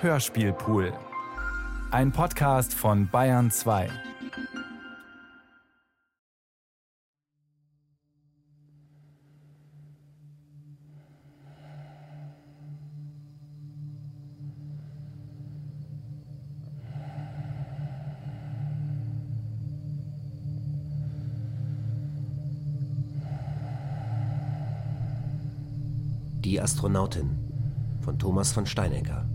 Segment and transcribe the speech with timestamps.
[0.00, 0.92] Hörspielpool.
[1.90, 3.88] Ein Podcast von Bayern 2.
[26.44, 27.36] Die Astronautin
[28.02, 29.26] von Thomas von Steinecker.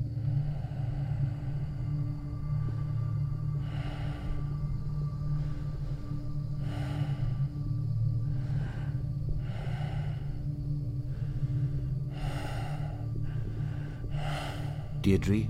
[15.04, 15.48] Deirdre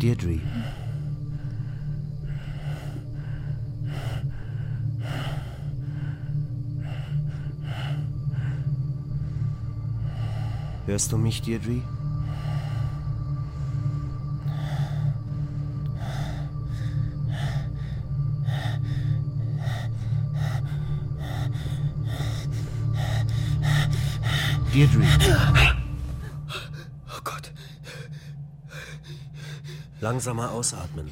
[0.00, 0.40] Deirdre.
[10.86, 11.82] Hörst du mich, Deirdre?
[24.78, 25.02] Deirdre.
[27.08, 27.52] Oh Gott.
[30.00, 31.10] Langsamer ausatmen.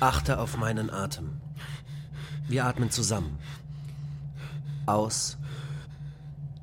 [0.00, 1.40] Achte auf meinen Atem.
[2.48, 3.38] Wir atmen zusammen.
[4.86, 5.38] Aus.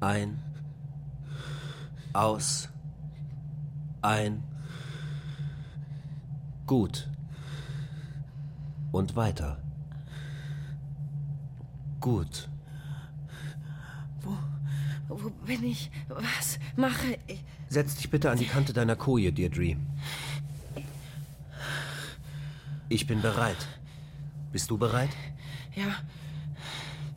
[0.01, 0.43] Ein.
[2.11, 2.67] Aus.
[4.01, 4.43] Ein.
[6.67, 7.07] Gut.
[8.91, 9.61] Und weiter.
[12.01, 12.49] Gut.
[15.09, 15.89] Wo bin ich?
[16.07, 17.43] Was mache ich?
[17.67, 19.75] Setz dich bitte an die Kante deiner Koje, Deirdre.
[22.89, 23.67] Ich bin bereit.
[24.51, 25.09] Bist du bereit?
[25.75, 25.95] Ja,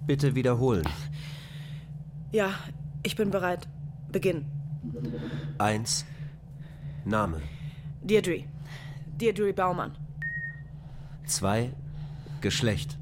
[0.06, 0.86] Bitte wiederholen.
[2.32, 2.50] ja,
[3.02, 3.68] ich bin bereit.
[4.10, 4.44] Beginn.
[5.58, 6.04] Eins.
[7.04, 7.40] Name.
[8.02, 8.44] Deirdre.
[9.18, 9.96] Deirdre Baumann.
[11.26, 11.72] Zwei.
[12.40, 12.98] Geschlecht.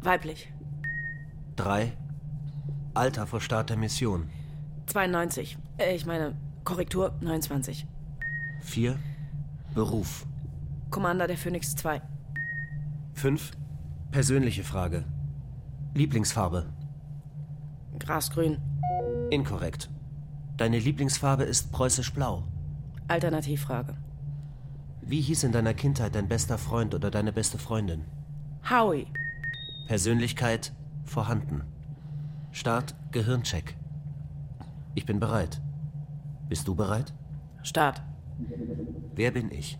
[0.00, 0.50] Weiblich.
[1.56, 1.92] Drei.
[2.98, 4.28] Alter vor Start der Mission.
[4.86, 5.56] 92.
[5.78, 7.86] Äh, ich meine, Korrektur 29.
[8.60, 8.98] Vier.
[9.72, 10.26] Beruf.
[10.90, 12.02] Commander der Phoenix 2.
[13.14, 13.52] Fünf.
[14.10, 15.04] Persönliche Frage.
[15.94, 16.66] Lieblingsfarbe.
[18.00, 18.58] Grasgrün.
[19.30, 19.90] Inkorrekt.
[20.56, 22.48] Deine Lieblingsfarbe ist preußisch blau.
[23.06, 23.96] Alternativfrage.
[25.02, 28.06] Wie hieß in deiner Kindheit dein bester Freund oder deine beste Freundin?
[28.68, 29.06] Howie.
[29.86, 30.72] Persönlichkeit
[31.04, 31.62] vorhanden.
[32.52, 33.76] Start Gehirncheck.
[34.94, 35.60] Ich bin bereit.
[36.48, 37.12] Bist du bereit?
[37.62, 38.02] Start.
[39.14, 39.78] Wer bin ich?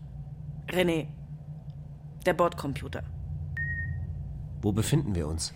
[0.69, 1.09] René.
[2.27, 3.03] Der Bordcomputer.
[4.61, 5.55] Wo befinden wir uns?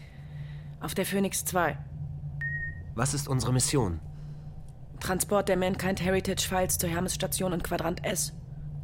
[0.81, 1.77] Auf der Phoenix 2.
[2.95, 4.01] Was ist unsere Mission?
[5.01, 8.33] Transport der Mankind Heritage Files zur Hermes-Station in Quadrant S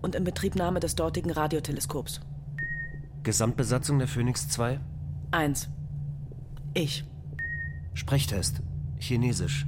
[0.03, 2.21] und Inbetriebnahme des dortigen Radioteleskops.
[3.23, 4.81] Gesamtbesatzung der Phoenix 2?
[5.31, 5.69] 1.
[6.75, 7.05] Ich.
[7.99, 8.63] Sprechtest.
[9.01, 9.67] Chinesisch.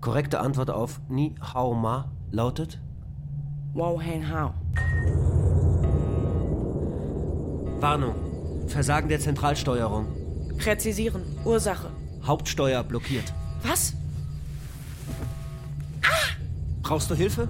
[0.00, 2.78] Korrekte Antwort auf Ni Hao Ma lautet
[3.74, 4.54] Wow Hang Hao.
[7.80, 8.14] Warnung.
[8.68, 10.06] Versagen der Zentralsteuerung.
[10.56, 11.22] Präzisieren.
[11.44, 11.90] Ursache.
[12.24, 13.32] Hauptsteuer blockiert.
[13.64, 13.94] Was?
[16.84, 17.48] Brauchst du Hilfe?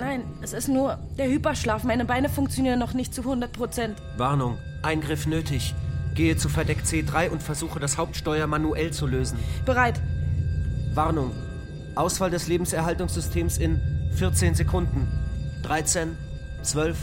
[0.00, 1.84] Nein, es ist nur der Hyperschlaf.
[1.84, 4.02] Meine Beine funktionieren noch nicht zu 100 Prozent.
[4.16, 4.58] Warnung.
[4.82, 5.76] Eingriff nötig.
[6.14, 9.38] Gehe zu Verdeck C3 und versuche das Hauptsteuer manuell zu lösen.
[9.64, 10.00] Bereit.
[10.94, 11.32] Warnung.
[11.94, 13.80] Ausfall des Lebenserhaltungssystems in
[14.14, 15.08] 14 Sekunden.
[15.62, 16.16] 13,
[16.62, 16.98] 12,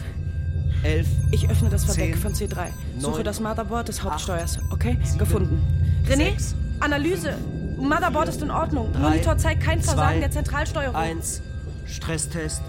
[0.84, 1.08] 11.
[1.32, 2.68] Ich öffne das Verdeck 10, von C3.
[3.00, 4.60] Suche das Motherboard des Hauptsteuers.
[4.72, 4.98] Okay?
[5.04, 5.62] sieben, Gefunden.
[6.06, 6.32] René?
[6.32, 7.36] sechs, Analyse.
[7.78, 8.92] Motherboard ist in Ordnung.
[8.92, 10.96] drei, Monitor zeigt kein Versagen zwei, der Zentralsteuerung.
[10.96, 11.42] 1.
[11.86, 12.62] Stresstest.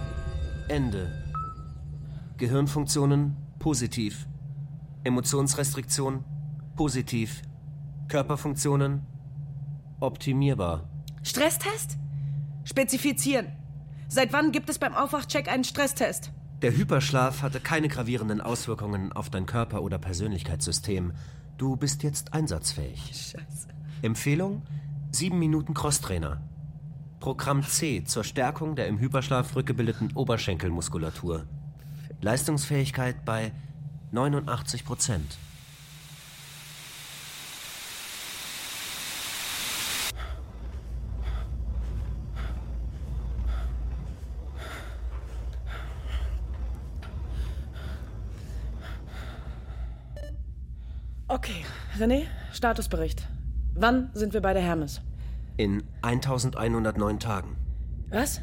[0.68, 1.10] Ende.
[2.38, 4.26] Gehirnfunktionen positiv.
[5.04, 6.24] Emotionsrestriktion
[6.80, 7.42] positiv.
[8.08, 9.02] Körperfunktionen
[10.00, 10.88] optimierbar.
[11.22, 11.98] Stresstest?
[12.64, 13.48] Spezifizieren.
[14.08, 16.32] Seit wann gibt es beim Aufwachcheck einen Stresstest?
[16.62, 21.12] Der Hyperschlaf hatte keine gravierenden Auswirkungen auf dein Körper- oder Persönlichkeitssystem.
[21.58, 22.98] Du bist jetzt einsatzfähig.
[23.08, 23.68] Scheiße.
[24.00, 24.62] Empfehlung:
[25.10, 26.40] 7 Minuten Crosstrainer.
[27.20, 31.44] Programm C zur Stärkung der im Hyperschlaf rückgebildeten Oberschenkelmuskulatur.
[32.22, 33.52] Leistungsfähigkeit bei
[34.12, 35.36] 89 Prozent.
[51.32, 51.64] Okay,
[51.96, 53.28] René, Statusbericht.
[53.74, 55.00] Wann sind wir bei der Hermes?
[55.58, 57.56] In 1109 Tagen.
[58.08, 58.40] Was?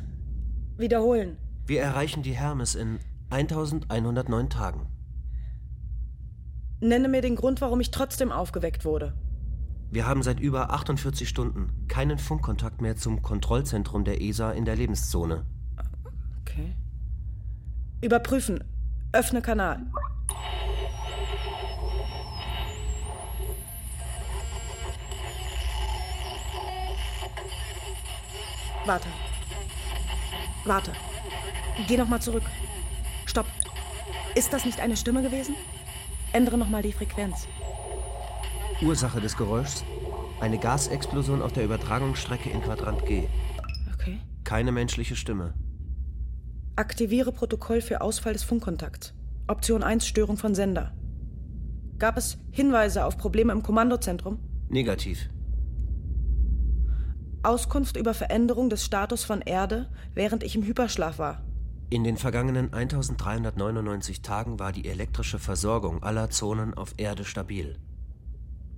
[0.78, 1.36] Wiederholen.
[1.66, 3.00] Wir erreichen die Hermes in
[3.30, 4.88] 1109 Tagen.
[6.80, 9.14] Nenne mir den Grund, warum ich trotzdem aufgeweckt wurde.
[9.92, 14.78] Wir haben seit über 48 Stunden keinen Funkkontakt mehr zum Kontrollzentrum der ESA in der
[14.78, 15.46] Lebenszone.
[16.40, 16.74] Okay.
[18.00, 18.64] Überprüfen.
[19.12, 19.88] Öffne Kanal.
[28.88, 29.10] Warte.
[30.64, 30.92] Warte.
[31.88, 32.44] Geh noch mal zurück.
[33.26, 33.46] Stopp.
[34.34, 35.56] Ist das nicht eine Stimme gewesen?
[36.32, 37.48] Ändere noch mal die Frequenz.
[38.82, 39.84] Ursache des Geräuschs?
[40.40, 43.28] Eine Gasexplosion auf der Übertragungsstrecke in Quadrant G.
[43.94, 44.20] Okay.
[44.46, 45.54] Keine menschliche Stimme.
[46.78, 49.14] Aktiviere Protokoll für Ausfall des Funkkontakts.
[49.48, 50.94] Option 1 Störung von Sender.
[51.98, 54.40] Gab es Hinweise auf Probleme im Kommandozentrum?
[54.70, 55.30] Negativ.
[57.44, 61.44] Auskunft über Veränderung des Status von Erde, während ich im Hyperschlaf war.
[61.90, 67.80] In den vergangenen 1399 Tagen war die elektrische Versorgung aller Zonen auf Erde stabil.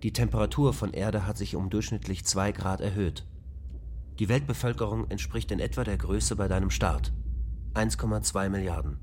[0.04, 3.26] Die Temperatur von Erde hat sich um durchschnittlich 2 Grad erhöht.
[4.20, 7.14] Die Weltbevölkerung entspricht in etwa der Größe bei deinem Start.
[7.74, 9.00] 1,2 Milliarden.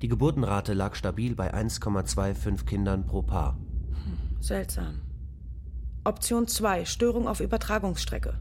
[0.00, 3.58] Die Geburtenrate lag stabil bei 1,25 Kindern pro Paar.
[4.40, 5.02] Seltsam.
[6.04, 8.38] Option 2 Störung auf Übertragungsstrecke.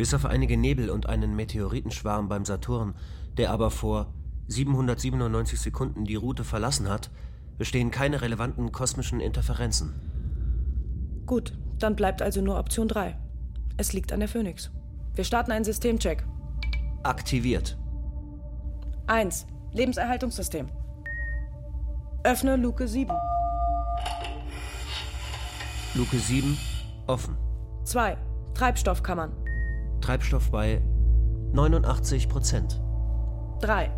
[0.00, 2.94] Bis auf einige Nebel und einen Meteoritenschwarm beim Saturn,
[3.36, 4.14] der aber vor
[4.46, 7.10] 797 Sekunden die Route verlassen hat,
[7.58, 9.92] bestehen keine relevanten kosmischen Interferenzen.
[11.26, 13.14] Gut, dann bleibt also nur Option 3.
[13.76, 14.70] Es liegt an der Phoenix.
[15.16, 16.24] Wir starten einen Systemcheck.
[17.02, 17.76] Aktiviert.
[19.06, 19.46] 1.
[19.74, 20.70] Lebenserhaltungssystem.
[22.24, 23.14] Öffne Luke 7.
[25.94, 26.56] Luke 7
[27.06, 27.36] offen.
[27.84, 28.16] 2.
[28.54, 29.39] Treibstoffkammern.
[30.00, 30.80] Treibstoff bei
[31.52, 32.80] 89 Prozent.
[33.60, 33.90] 3.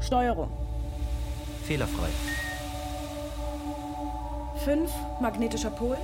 [0.00, 0.50] Steuerung.
[1.64, 2.08] Fehlerfrei.
[4.64, 4.90] 5.
[5.20, 5.96] Magnetischer Pol.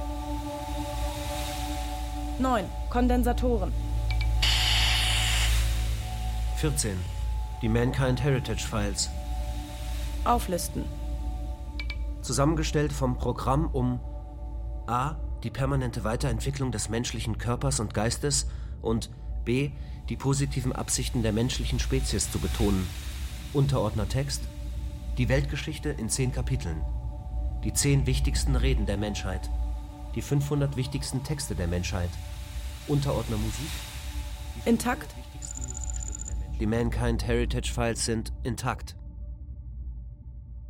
[2.38, 2.64] 9.
[2.90, 3.72] Kondensatoren.
[6.56, 6.96] 14.
[7.62, 9.10] Die Mankind Heritage Files.
[10.24, 10.84] Auflisten.
[12.20, 14.00] Zusammengestellt vom Programm, um
[14.86, 15.16] a.
[15.42, 18.48] die permanente Weiterentwicklung des menschlichen Körpers und Geistes
[18.82, 19.10] und
[19.48, 19.70] b.
[20.10, 22.86] die positiven Absichten der menschlichen Spezies zu betonen.
[23.54, 24.42] Unterordner Text.
[25.16, 26.82] Die Weltgeschichte in zehn Kapiteln.
[27.64, 29.48] Die zehn wichtigsten Reden der Menschheit.
[30.14, 32.10] Die 500 wichtigsten Texte der Menschheit.
[32.88, 33.70] Unterordner Musik.
[34.66, 35.14] Intakt.
[36.60, 38.96] Die Mankind Heritage Files sind intakt.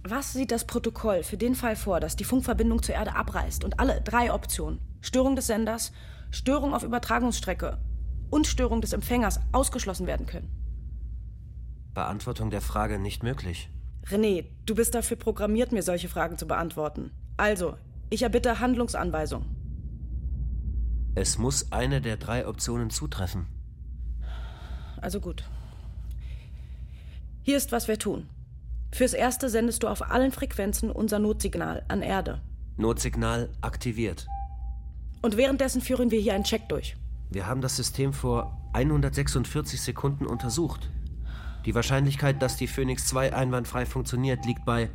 [0.05, 3.81] Was sieht das Protokoll für den Fall vor, dass die Funkverbindung zur Erde abreißt und
[3.81, 5.91] alle drei Optionen Störung des Senders,
[6.31, 7.79] Störung auf Übertragungsstrecke
[8.31, 10.49] und Störung des Empfängers ausgeschlossen werden können?
[11.95, 13.71] Beantwortung der Frage nicht möglich.
[14.07, 17.11] René, du bist dafür programmiert, mir solche Fragen zu beantworten.
[17.37, 17.77] Also,
[18.11, 19.45] ich erbitte Handlungsanweisung.
[21.15, 23.47] Es muss eine der drei Optionen zutreffen.
[25.01, 25.45] Also gut.
[27.43, 28.29] Hier ist, was wir tun.
[28.93, 32.41] Fürs Erste sendest du auf allen Frequenzen unser Notsignal an Erde.
[32.77, 34.27] Notsignal aktiviert.
[35.21, 36.97] Und währenddessen führen wir hier einen Check durch.
[37.31, 40.91] Wir haben das System vor 146 Sekunden untersucht.
[41.67, 44.91] Die Wahrscheinlichkeit, dass die Phoenix 2 einwandfrei funktioniert, liegt bei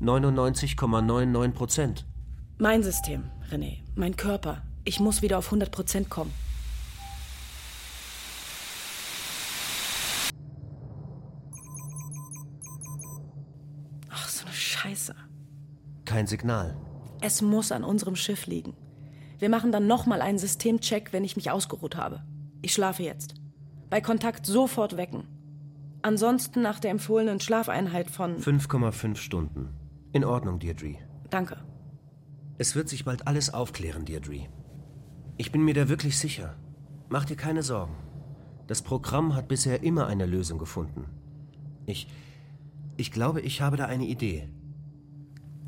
[0.00, 2.06] 99,99 Prozent.
[2.58, 4.62] Mein System, René, mein Körper.
[4.84, 6.32] Ich muss wieder auf 100 Prozent kommen.
[14.08, 15.14] Ach, so eine Scheiße.
[16.04, 16.76] Kein Signal.
[17.20, 18.74] Es muss an unserem Schiff liegen.
[19.38, 22.22] Wir machen dann nochmal einen Systemcheck, wenn ich mich ausgeruht habe.
[22.62, 23.34] Ich schlafe jetzt.
[23.90, 25.24] Bei Kontakt sofort wecken.
[26.02, 28.38] Ansonsten nach der empfohlenen Schlafeinheit von.
[28.38, 29.70] 5,5 Stunden.
[30.12, 30.96] In Ordnung, Deirdre.
[31.30, 31.56] Danke.
[32.56, 34.46] Es wird sich bald alles aufklären, Deirdre.
[35.36, 36.56] Ich bin mir da wirklich sicher.
[37.08, 37.94] Mach dir keine Sorgen.
[38.66, 41.06] Das Programm hat bisher immer eine Lösung gefunden.
[41.86, 42.08] Ich.
[42.96, 44.48] Ich glaube, ich habe da eine Idee.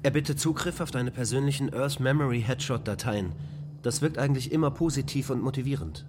[0.03, 3.33] Erbitte Zugriff auf deine persönlichen Earth Memory Headshot Dateien.
[3.83, 6.07] Das wirkt eigentlich immer positiv und motivierend.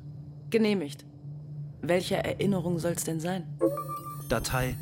[0.49, 1.05] Genehmigt.
[1.81, 3.43] Welche Erinnerung soll's denn sein?
[4.29, 4.75] Datei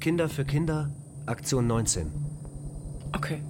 [0.00, 0.90] Kinder für Kinder,
[1.26, 2.10] Aktion 19.
[3.14, 3.42] Okay.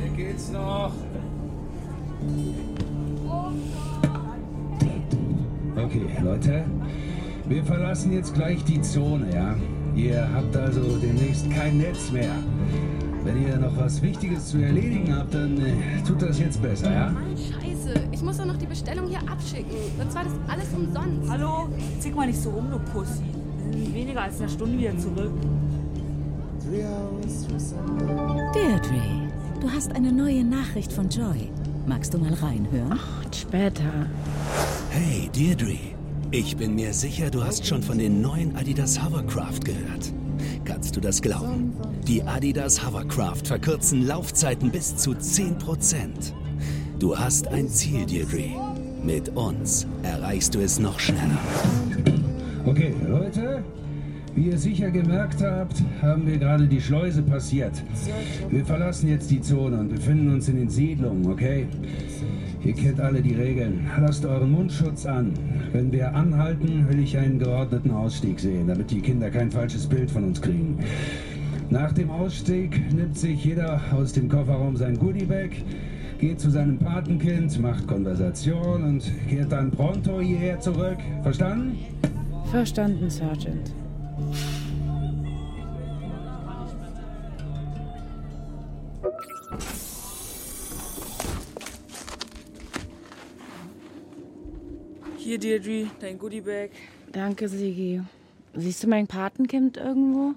[0.00, 0.92] Hier geht's noch.
[5.84, 6.64] Okay, Leute,
[7.48, 9.56] wir verlassen jetzt gleich die Zone, ja?
[9.94, 12.34] Ihr habt also demnächst kein Netz mehr.
[13.24, 17.10] Wenn ihr noch was Wichtiges zu erledigen habt, dann äh, tut das jetzt besser, ja?
[17.10, 17.94] Mann, scheiße.
[18.12, 19.76] Ich muss doch noch die Bestellung hier abschicken.
[19.98, 21.30] Sonst war das alles umsonst.
[21.30, 21.68] Hallo?
[21.98, 23.22] Zick mal nicht so rum, du Pussy.
[23.70, 25.32] Wir sind in weniger als einer Stunde wieder zurück.
[28.54, 29.02] Deirdre,
[29.60, 31.50] du hast eine neue Nachricht von Joy.
[31.86, 32.98] Magst du mal reinhören?
[33.24, 34.06] Und später.
[34.92, 35.78] Hey, Deirdre.
[36.32, 40.12] Ich bin mir sicher, du hast schon von den neuen Adidas Hovercraft gehört.
[40.64, 41.74] Kannst du das glauben?
[42.08, 46.32] Die Adidas Hovercraft verkürzen Laufzeiten bis zu 10%.
[46.98, 48.50] Du hast ein Ziel, Deirdre.
[49.04, 51.38] Mit uns erreichst du es noch schneller.
[52.66, 53.62] Okay, Leute,
[54.34, 57.80] wie ihr sicher gemerkt habt, haben wir gerade die Schleuse passiert.
[58.48, 61.68] Wir verlassen jetzt die Zone und befinden uns in den Siedlungen, okay?
[62.62, 63.88] Ihr kennt alle die Regeln.
[63.98, 65.32] Lasst euren Mundschutz an.
[65.72, 70.10] Wenn wir anhalten, will ich einen geordneten Ausstieg sehen, damit die Kinder kein falsches Bild
[70.10, 70.78] von uns kriegen.
[71.70, 75.50] Nach dem Ausstieg nimmt sich jeder aus dem Kofferraum sein Goodiebag,
[76.18, 80.98] geht zu seinem Patenkind, macht Konversation und kehrt dann pronto hierher zurück.
[81.22, 81.78] Verstanden?
[82.50, 83.72] Verstanden, Sergeant.
[95.30, 96.70] Hier, Deirdre, dein Goodiebag.
[97.12, 98.02] Danke, Sigi.
[98.52, 100.34] Siehst du mein Patenkind irgendwo?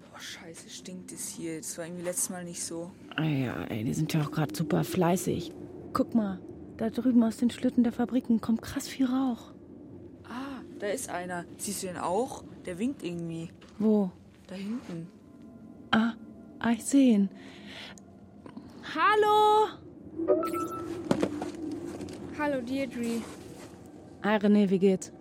[0.00, 1.58] Boah, scheiße, stinkt es hier.
[1.58, 2.92] Das war irgendwie letztes Mal nicht so.
[3.14, 5.52] Ah ja, ey, die sind ja auch gerade super fleißig.
[5.92, 6.40] Guck mal,
[6.78, 9.52] da drüben aus den Schlitten der Fabriken kommt krass viel Rauch.
[10.24, 11.44] Ah, da ist einer.
[11.58, 12.44] Siehst du den auch?
[12.64, 13.50] Der winkt irgendwie.
[13.78, 14.10] Wo?
[14.46, 15.08] Da hinten.
[15.90, 16.14] Ah,
[16.58, 17.28] ah ich sehe ihn.
[18.94, 19.68] Hallo?
[22.38, 23.20] Hallo, Deirdre.
[24.22, 25.12] Hi René, wie geht's?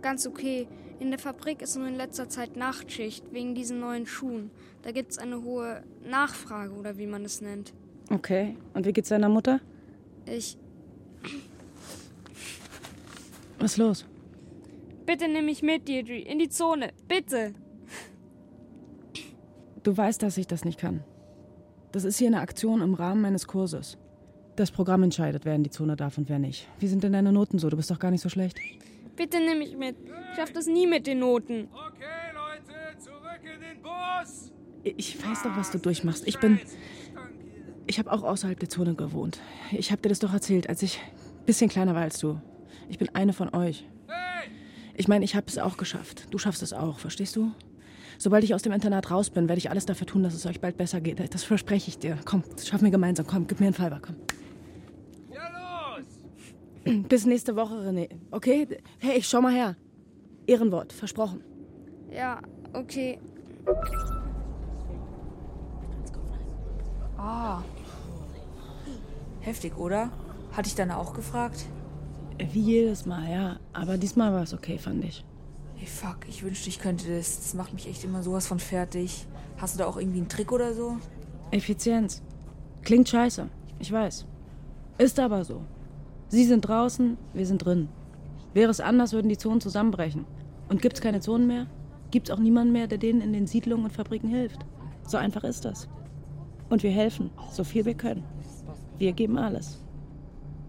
[0.00, 0.66] Ganz okay.
[0.98, 4.50] In der Fabrik ist nur in letzter Zeit Nachtschicht wegen diesen neuen Schuhen.
[4.82, 7.74] Da gibt's eine hohe Nachfrage oder wie man es nennt.
[8.10, 8.56] Okay.
[8.72, 9.60] Und wie geht's deiner Mutter?
[10.24, 10.56] Ich.
[13.58, 14.06] Was ist los?
[15.04, 16.16] Bitte nimm mich mit, Deirdre.
[16.16, 16.92] In die Zone.
[17.06, 17.52] Bitte.
[19.82, 21.04] Du weißt, dass ich das nicht kann.
[21.92, 23.98] Das ist hier eine Aktion im Rahmen meines Kurses.
[24.56, 26.68] Das Programm entscheidet, wer in die Zone darf und wer nicht.
[26.78, 27.68] Wie sind denn deine Noten so?
[27.70, 28.58] Du bist doch gar nicht so schlecht.
[29.16, 29.96] Bitte nimm mich mit.
[30.00, 31.68] Ich schaff das nie mit den Noten.
[31.72, 34.52] Okay, Leute, zurück in den Bus!
[34.84, 36.26] Ich weiß doch, was du durchmachst.
[36.28, 36.60] Ich bin.
[37.86, 39.40] Ich habe auch außerhalb der Zone gewohnt.
[39.72, 42.40] Ich habe dir das doch erzählt, als ich ein bisschen kleiner war als du.
[42.88, 43.84] Ich bin eine von euch.
[44.96, 46.28] Ich meine, ich habe es auch geschafft.
[46.30, 47.50] Du schaffst es auch, verstehst du?
[48.18, 50.60] Sobald ich aus dem Internat raus bin, werde ich alles dafür tun, dass es euch
[50.60, 51.34] bald besser geht.
[51.34, 52.18] Das verspreche ich dir.
[52.24, 53.26] Komm, das schaffen wir gemeinsam.
[53.26, 54.14] Komm, gib mir einen Fiver, komm.
[57.08, 58.08] Bis nächste Woche, René.
[58.30, 58.68] Okay?
[58.98, 59.76] Hey, schau mal her.
[60.46, 61.42] Ehrenwort, versprochen.
[62.10, 62.40] Ja,
[62.74, 63.18] okay.
[67.16, 67.62] Ah.
[69.40, 70.10] Heftig, oder?
[70.52, 71.66] Hatte ich deine auch gefragt?
[72.52, 73.56] Wie jedes Mal, ja.
[73.72, 75.24] Aber diesmal war es okay, fand ich.
[75.76, 77.36] Hey, fuck, ich wünschte, ich könnte das.
[77.36, 79.26] Das macht mich echt immer sowas von fertig.
[79.56, 80.98] Hast du da auch irgendwie einen Trick oder so?
[81.50, 82.22] Effizienz.
[82.82, 83.48] Klingt scheiße.
[83.78, 84.26] Ich weiß.
[84.98, 85.62] Ist aber so.
[86.28, 87.88] Sie sind draußen, wir sind drin.
[88.54, 90.24] Wäre es anders, würden die Zonen zusammenbrechen.
[90.68, 91.66] Und gibt's keine Zonen mehr,
[92.10, 94.64] gibt's auch niemanden mehr, der denen in den Siedlungen und Fabriken hilft.
[95.06, 95.88] So einfach ist das.
[96.70, 98.24] Und wir helfen, so viel wir können.
[98.98, 99.80] Wir geben alles.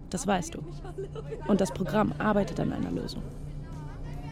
[0.10, 0.60] Das weißt du.
[1.48, 3.24] Und das Programm arbeitet an einer Lösung.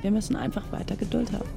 [0.02, 1.50] Wir müssen einfach weiter Geduld haben.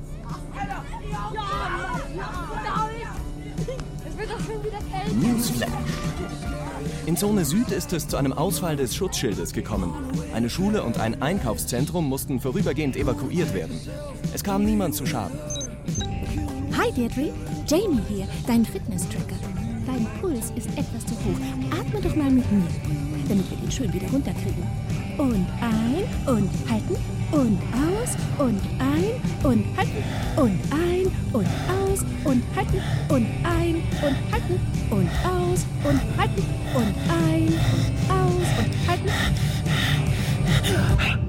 [4.06, 5.14] Es wird doch schon wieder kälter.
[5.14, 6.65] Newsflash.
[7.06, 9.92] In Zone Süd ist es zu einem Ausfall des Schutzschildes gekommen.
[10.34, 13.78] Eine Schule und ein Einkaufszentrum mussten vorübergehend evakuiert werden.
[14.34, 15.38] Es kam niemand zu Schaden.
[16.76, 17.32] Hi Deirdre,
[17.66, 19.36] Jamie hier, dein Fitness-Tracker.
[19.86, 21.78] Dein Puls ist etwas zu hoch.
[21.78, 22.66] Atme doch mal mit mir,
[23.28, 24.64] damit wir den schön wieder runterkriegen.
[25.18, 26.96] Und ein und halten
[27.32, 30.04] und aus und ein und halten
[30.36, 36.44] und ein und aus und halten und ein und halten und aus und halten
[36.74, 39.10] und ein und aus und halten.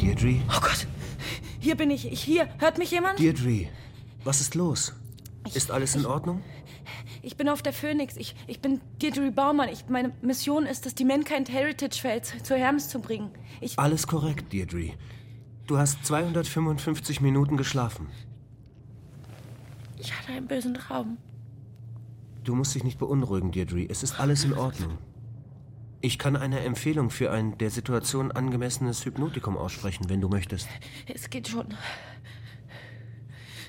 [0.01, 0.41] Deirdre?
[0.49, 0.87] Oh Gott.
[1.59, 2.11] Hier bin ich.
[2.11, 2.47] ich hier.
[2.57, 3.19] Hört mich jemand?
[3.19, 3.67] Deirdre,
[4.23, 4.93] was ist los?
[5.53, 6.41] Ist alles in Ordnung?
[7.21, 8.15] Ich bin auf der Phoenix.
[8.17, 9.69] Ich, ich bin Deirdre Baumann.
[9.69, 13.31] Ich, meine Mission ist es, die Mankind Heritage Fails zur Hermes zu bringen.
[13.61, 13.77] Ich.
[13.77, 14.93] Alles korrekt, Deirdre.
[15.65, 18.07] Du hast 255 Minuten geschlafen.
[19.99, 21.17] Ich hatte einen bösen Traum.
[22.43, 23.85] Du musst dich nicht beunruhigen, Deirdre.
[23.89, 24.97] Es ist alles in Ordnung.
[25.99, 30.69] Ich kann eine Empfehlung für ein der Situation angemessenes Hypnotikum aussprechen, wenn du möchtest.
[31.07, 31.73] Es geht schon.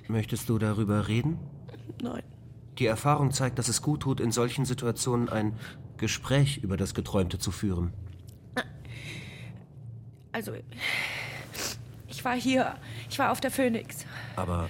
[0.09, 1.39] Möchtest du darüber reden?
[2.03, 2.23] Nein.
[2.79, 5.55] Die Erfahrung zeigt, dass es gut tut, in solchen Situationen ein
[5.97, 7.93] Gespräch über das Geträumte zu führen.
[10.31, 10.53] Also,
[12.07, 12.77] ich war hier.
[13.11, 14.07] Ich war auf der Phoenix.
[14.37, 14.69] Aber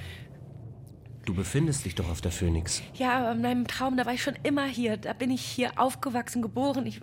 [1.27, 2.83] du befindest dich doch auf der Phoenix.
[2.95, 4.97] Ja, aber in meinem Traum, da war ich schon immer hier.
[4.97, 6.87] Da bin ich hier aufgewachsen, geboren.
[6.87, 7.01] Ich,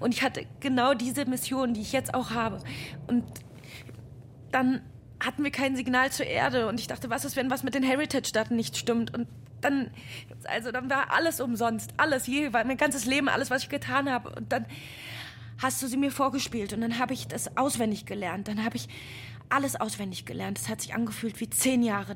[0.00, 2.58] und ich hatte genau diese Mission, die ich jetzt auch habe.
[3.06, 3.24] Und
[4.52, 4.82] dann
[5.18, 6.68] hatten wir kein Signal zur Erde.
[6.68, 9.14] Und ich dachte, was ist, wenn was mit den Heritage-Daten nicht stimmt?
[9.14, 9.26] Und
[9.60, 9.90] dann,
[10.44, 11.92] also dann war alles umsonst.
[11.96, 14.30] Alles, je, mein ganzes Leben, alles, was ich getan habe.
[14.30, 14.66] Und dann
[15.58, 16.72] hast du sie mir vorgespielt.
[16.72, 18.48] Und dann habe ich das auswendig gelernt.
[18.48, 18.88] Dann habe ich
[19.48, 20.58] alles auswendig gelernt.
[20.58, 22.14] Es hat sich angefühlt wie zehn Jahre.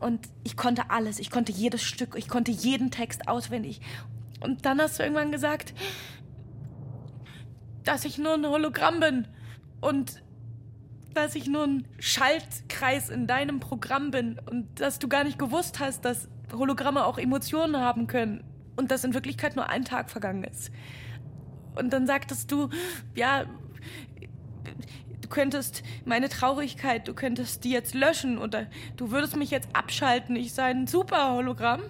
[0.00, 1.18] Und ich konnte alles.
[1.18, 2.14] Ich konnte jedes Stück.
[2.16, 3.80] Ich konnte jeden Text auswendig.
[4.40, 5.74] Und dann hast du irgendwann gesagt,
[7.84, 9.28] dass ich nur ein Hologramm bin.
[9.80, 10.22] Und
[11.14, 14.40] dass ich nur ein Schaltkreis in deinem Programm bin.
[14.50, 18.44] Und dass du gar nicht gewusst hast, dass Hologramme auch Emotionen haben können.
[18.76, 20.70] Und dass in Wirklichkeit nur ein Tag vergangen ist.
[21.74, 22.68] Und dann sagtest du,
[23.14, 23.44] ja,
[25.20, 28.66] du könntest meine Traurigkeit, du könntest die jetzt löschen oder
[28.96, 30.36] du würdest mich jetzt abschalten.
[30.36, 31.82] Ich sei ein super Hologramm,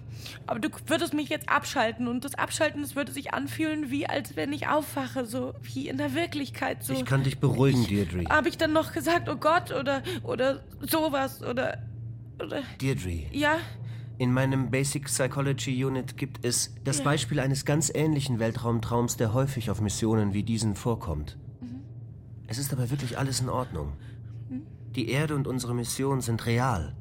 [0.46, 4.36] aber du würdest mich jetzt abschalten und das Abschalten, das würde sich anfühlen, wie als
[4.36, 6.84] wenn ich aufwache, so wie in der Wirklichkeit.
[6.84, 6.92] So.
[6.92, 8.24] Ich kann dich beruhigen, Deirdre.
[8.28, 11.78] Habe ich dann noch gesagt, oh Gott oder oder sowas oder
[12.40, 13.22] oder Deirdre.
[13.32, 13.58] ja?
[14.18, 17.02] In meinem Basic Psychology Unit gibt es das.
[17.02, 21.38] Beispiel eines ganz ähnlichen Weltraumtraums, der häufig auf Missionen wie diesen vorkommt.
[22.46, 23.94] Es ist aber wirklich alles in Ordnung.
[24.94, 26.94] Die Erde und unsere Mission sind real.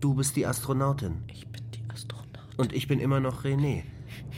[0.00, 1.24] Du bist die Astronautin.
[1.26, 2.40] Ich bin die Astronautin.
[2.56, 3.82] Und ich bin immer noch René,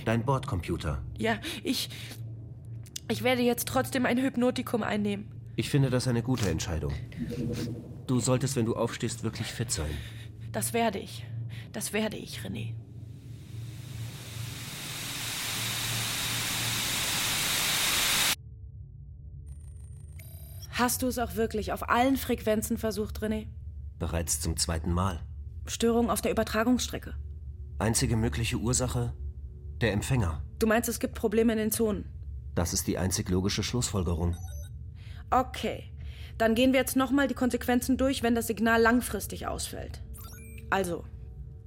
[0.04, 1.02] dein Bordcomputer.
[1.18, 1.90] Ja, ich
[3.08, 5.28] ich werde jetzt trotzdem ein Hypnotikum einnehmen.
[5.54, 6.92] Ich finde das eine gute Entscheidung.
[8.06, 9.90] Du solltest, wenn du aufstehst, wirklich fit sein.
[10.52, 11.24] Das werde ich.
[11.72, 12.74] Das werde ich, René.
[20.70, 23.46] Hast du es auch wirklich auf allen Frequenzen versucht, René?
[23.98, 25.20] Bereits zum zweiten Mal.
[25.66, 27.14] Störung auf der Übertragungsstrecke.
[27.78, 29.14] Einzige mögliche Ursache?
[29.80, 30.42] Der Empfänger.
[30.58, 32.10] Du meinst, es gibt Probleme in den Zonen?
[32.54, 34.36] Das ist die einzig logische Schlussfolgerung.
[35.30, 35.92] Okay.
[36.38, 40.02] Dann gehen wir jetzt nochmal die Konsequenzen durch, wenn das Signal langfristig ausfällt.
[40.68, 41.04] Also,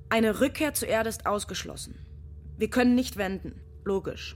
[0.09, 1.95] eine Rückkehr zur Erde ist ausgeschlossen.
[2.57, 4.35] Wir können nicht wenden, logisch.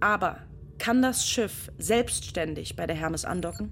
[0.00, 0.38] Aber
[0.78, 3.70] kann das Schiff selbstständig bei der Hermes andocken?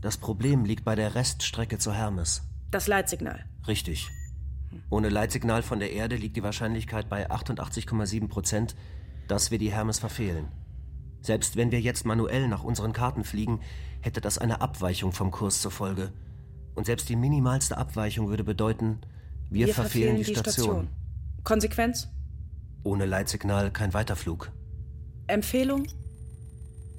[0.00, 2.42] Das Problem liegt bei der Reststrecke zur Hermes.
[2.70, 3.44] Das Leitsignal.
[3.66, 4.08] Richtig.
[4.90, 8.76] Ohne Leitsignal von der Erde liegt die Wahrscheinlichkeit bei 88,7 Prozent,
[9.26, 10.48] dass wir die Hermes verfehlen.
[11.20, 13.60] Selbst wenn wir jetzt manuell nach unseren Karten fliegen,
[14.00, 16.12] hätte das eine Abweichung vom Kurs zur Folge.
[16.74, 19.00] Und selbst die minimalste Abweichung würde bedeuten,
[19.50, 20.88] wir, verfehlen, die, Station.
[21.44, 22.08] Konsequenz?
[22.84, 24.52] Ohne Leitsignal kein Weiterflug.
[25.26, 25.86] Empfehlung?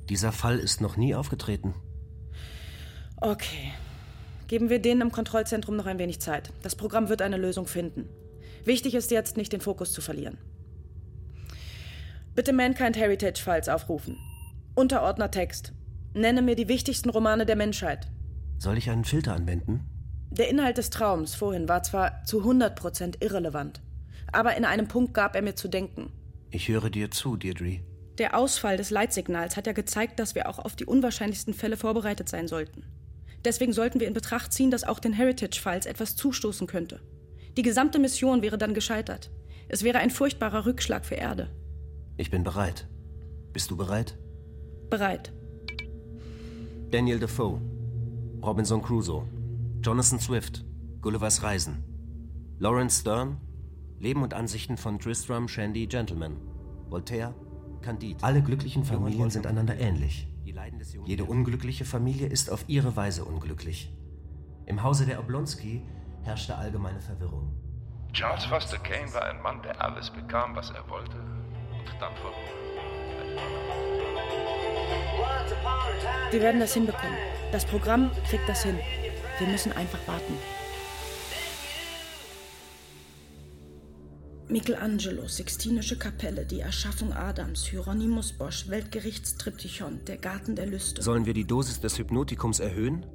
[0.09, 1.73] Dieser Fall ist noch nie aufgetreten.
[3.17, 3.73] Okay.
[4.47, 6.51] Geben wir denen im Kontrollzentrum noch ein wenig Zeit.
[6.63, 8.09] Das Programm wird eine Lösung finden.
[8.65, 10.38] Wichtig ist jetzt, nicht den Fokus zu verlieren.
[12.33, 14.17] Bitte Mankind Heritage Files aufrufen.
[14.73, 15.73] Unterordner Text.
[16.13, 18.09] Nenne mir die wichtigsten Romane der Menschheit.
[18.57, 19.98] Soll ich einen Filter anwenden?
[20.31, 23.81] Der Inhalt des Traums vorhin war zwar zu 100% irrelevant,
[24.31, 26.11] aber in einem Punkt gab er mir zu denken.
[26.51, 27.79] Ich höre dir zu, Deirdre.
[28.19, 32.29] Der Ausfall des Leitsignals hat ja gezeigt, dass wir auch auf die unwahrscheinlichsten Fälle vorbereitet
[32.29, 32.83] sein sollten.
[33.45, 36.99] Deswegen sollten wir in Betracht ziehen, dass auch den Heritage-Files etwas zustoßen könnte.
[37.55, 39.31] Die gesamte Mission wäre dann gescheitert.
[39.69, 41.49] Es wäre ein furchtbarer Rückschlag für Erde.
[42.17, 42.87] Ich bin bereit.
[43.53, 44.17] Bist du bereit?
[44.89, 45.31] Bereit.
[46.91, 47.61] Daniel Defoe,
[48.43, 49.25] Robinson Crusoe,
[49.81, 50.65] Jonathan Swift,
[50.99, 51.85] Gullivers Reisen,
[52.59, 53.39] Lawrence Stern,
[53.97, 56.35] Leben und Ansichten von Tristram Shandy Gentleman,
[56.89, 57.33] Voltaire,
[57.81, 58.21] Candide.
[58.21, 60.27] Alle glücklichen Familien sind einander ähnlich.
[61.05, 63.93] Jede unglückliche Familie ist auf ihre Weise unglücklich.
[64.65, 65.81] Im Hause der Oblonski
[66.23, 67.55] herrschte allgemeine Verwirrung.
[68.11, 72.33] Charles Foster Kane war ein Mann, der alles bekam, was er wollte, und dann verlor.
[76.31, 77.17] Wir werden das hinbekommen.
[77.53, 78.77] Das Programm kriegt das hin.
[79.39, 80.34] Wir müssen einfach warten.
[84.49, 91.02] Michelangelo, Sixtinische Kapelle, die Erschaffung Adams, Hieronymus Bosch, Weltgerichtstriptychon, der Garten der Lüste.
[91.02, 93.06] Sollen wir die Dosis des Hypnotikums erhöhen?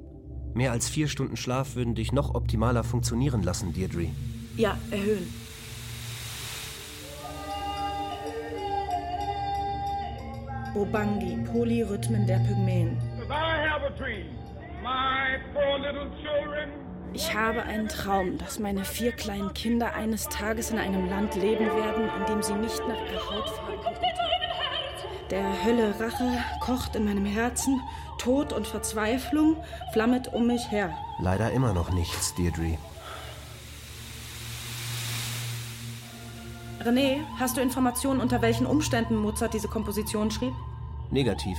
[0.53, 4.07] Mehr als vier Stunden Schlaf würden dich noch optimaler funktionieren lassen, Deirdre.
[4.55, 5.27] Ja, erhöhen.
[10.73, 12.97] Bobangi, Polyrhythmen der Pygmäen.
[13.29, 14.44] I have a dream.
[14.85, 16.69] My poor little children.
[17.13, 21.65] Ich habe einen Traum, dass meine vier kleinen Kinder eines Tages in einem Land leben
[21.65, 23.79] werden, in dem sie nicht nach ihrer Hautfarbe
[25.31, 27.81] Der Hölle Rache kocht in meinem Herzen,
[28.19, 29.57] Tod und Verzweiflung
[29.91, 30.95] flammet um mich her.
[31.19, 32.77] Leider immer noch nichts, Deirdre.
[36.83, 40.53] René, hast du Informationen, unter welchen Umständen Mozart diese Komposition schrieb?
[41.09, 41.57] Negativ.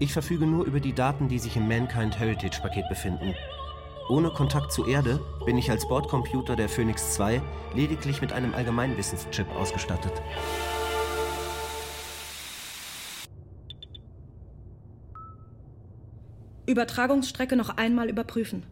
[0.00, 3.34] Ich verfüge nur über die Daten, die sich im Mankind Heritage Paket befinden.
[4.08, 7.42] Ohne Kontakt zur Erde bin ich als Bordcomputer der Phoenix 2
[7.74, 10.12] lediglich mit einem Allgemeinwissenschip ausgestattet.
[16.66, 18.62] Übertragungsstrecke noch einmal überprüfen.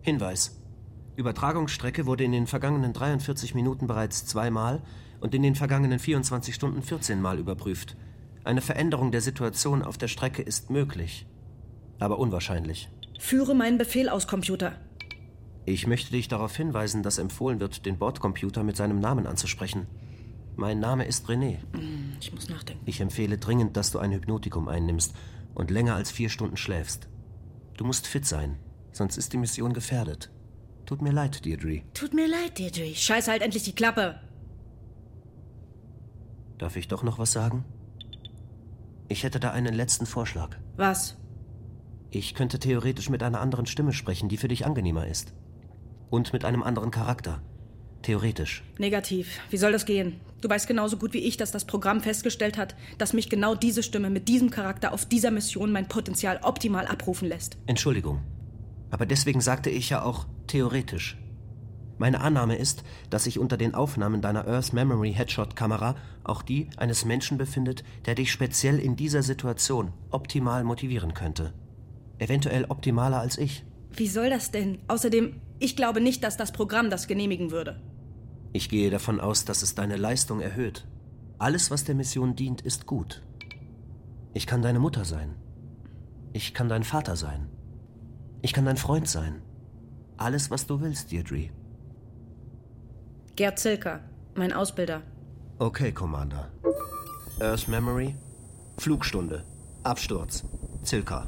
[0.00, 0.58] Hinweis.
[1.16, 4.82] Übertragungsstrecke wurde in den vergangenen 43 Minuten bereits zweimal
[5.20, 7.96] und in den vergangenen 24 Stunden 14 Mal überprüft.
[8.44, 11.26] Eine Veränderung der Situation auf der Strecke ist möglich,
[11.98, 12.90] aber unwahrscheinlich.
[13.18, 14.76] Führe meinen Befehl aus, Computer.
[15.64, 19.86] Ich möchte dich darauf hinweisen, dass empfohlen wird, den Bordcomputer mit seinem Namen anzusprechen.
[20.56, 21.56] Mein Name ist René.
[22.20, 22.82] Ich muss nachdenken.
[22.84, 25.14] Ich empfehle dringend, dass du ein Hypnotikum einnimmst
[25.54, 27.08] und länger als vier Stunden schläfst.
[27.78, 28.58] Du musst fit sein,
[28.92, 30.30] sonst ist die Mission gefährdet.
[30.84, 31.80] Tut mir leid, Deirdre.
[31.94, 32.94] Tut mir leid, Deirdre.
[32.94, 34.20] Scheiß halt endlich die Klappe.
[36.58, 37.64] Darf ich doch noch was sagen?
[39.08, 40.56] Ich hätte da einen letzten Vorschlag.
[40.76, 41.16] Was?
[42.10, 45.34] Ich könnte theoretisch mit einer anderen Stimme sprechen, die für dich angenehmer ist.
[46.10, 47.42] Und mit einem anderen Charakter.
[48.02, 48.62] Theoretisch.
[48.78, 49.40] Negativ.
[49.50, 50.20] Wie soll das gehen?
[50.40, 53.82] Du weißt genauso gut wie ich, dass das Programm festgestellt hat, dass mich genau diese
[53.82, 57.56] Stimme mit diesem Charakter auf dieser Mission mein Potenzial optimal abrufen lässt.
[57.66, 58.20] Entschuldigung.
[58.90, 61.16] Aber deswegen sagte ich ja auch theoretisch.
[61.98, 66.68] Meine Annahme ist, dass sich unter den Aufnahmen deiner Earth Memory Headshot Kamera auch die
[66.76, 71.52] eines Menschen befindet, der dich speziell in dieser Situation optimal motivieren könnte.
[72.18, 73.64] Eventuell optimaler als ich.
[73.92, 74.78] Wie soll das denn?
[74.88, 77.80] Außerdem, ich glaube nicht, dass das Programm das genehmigen würde.
[78.52, 80.86] Ich gehe davon aus, dass es deine Leistung erhöht.
[81.38, 83.22] Alles, was der Mission dient, ist gut.
[84.32, 85.34] Ich kann deine Mutter sein.
[86.32, 87.48] Ich kann dein Vater sein.
[88.42, 89.42] Ich kann dein Freund sein.
[90.16, 91.50] Alles, was du willst, Deirdre.
[93.36, 93.98] Gerd Zilker,
[94.36, 95.02] mein Ausbilder.
[95.58, 96.50] Okay, Commander.
[97.40, 98.14] Earth Memory,
[98.78, 99.42] Flugstunde,
[99.82, 100.44] Absturz,
[100.84, 101.26] Zilka.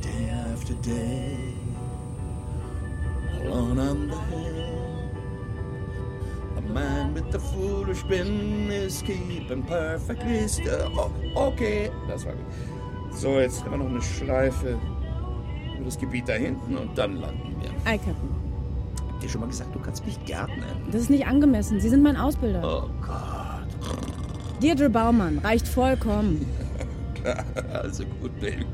[0.00, 1.36] Day after day,
[3.42, 5.10] alone on the hill.
[6.58, 11.10] A man with the foolish bin is keeping perfectly still.
[11.34, 12.46] Okay, das war gut.
[13.12, 14.78] So, jetzt haben wir noch eine Schleife
[15.74, 17.70] über das Gebiet da hinten und dann landen wir.
[17.84, 18.39] Ei, Captain.
[19.20, 20.88] Hab dir schon mal gesagt, du kannst mich Gerd nennen.
[20.90, 21.78] Das ist nicht angemessen.
[21.78, 22.62] Sie sind mein Ausbilder.
[22.64, 24.62] Oh Gott.
[24.62, 26.46] Deirdre Baumann reicht vollkommen.
[27.16, 27.44] Klar,
[27.82, 28.64] also gut, Baby.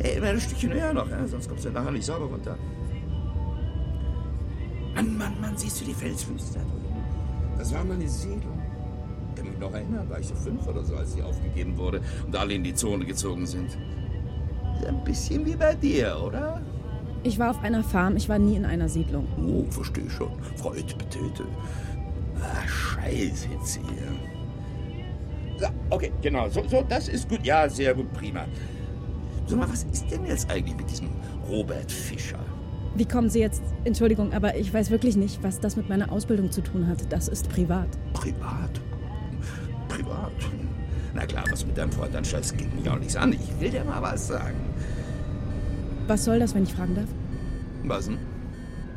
[0.00, 1.24] Hey, immer ein Stückchen höher noch, ja?
[1.28, 2.58] sonst kommst du nachher nicht sauber runter.
[4.96, 7.04] Mann, Mann, Mann, siehst du die Felsfüße da drüben?
[7.56, 8.60] Das war mal eine Siedlung.
[9.28, 12.00] Ich kann mich noch erinnern, war ich so fünf oder so, als sie aufgegeben wurde
[12.26, 13.78] und alle in die Zone gezogen sind.
[14.80, 16.60] Ist ein bisschen wie bei dir, oder?
[17.26, 19.26] Ich war auf einer Farm, ich war nie in einer Siedlung.
[19.36, 20.30] Oh, verstehe schon.
[20.54, 21.44] Freut, Betete.
[22.40, 24.12] Ah, scheiß Hitze hier.
[25.58, 27.44] So, okay, genau, so, so, das ist gut.
[27.44, 28.44] Ja, sehr gut, prima.
[29.48, 31.08] Sag mal, was ist denn jetzt eigentlich mit diesem
[31.48, 32.38] Robert Fischer?
[32.94, 33.64] Wie kommen Sie jetzt?
[33.82, 37.12] Entschuldigung, aber ich weiß wirklich nicht, was das mit meiner Ausbildung zu tun hat.
[37.12, 37.88] Das ist privat.
[38.12, 38.80] Privat?
[39.88, 40.30] Privat?
[41.12, 43.32] Na klar, was mit deinem Freund anstellt, geht mich auch nichts an.
[43.32, 44.60] Ich will dir mal was sagen.
[46.06, 47.08] Was soll das, wenn ich fragen darf?
[47.86, 48.18] Was denn?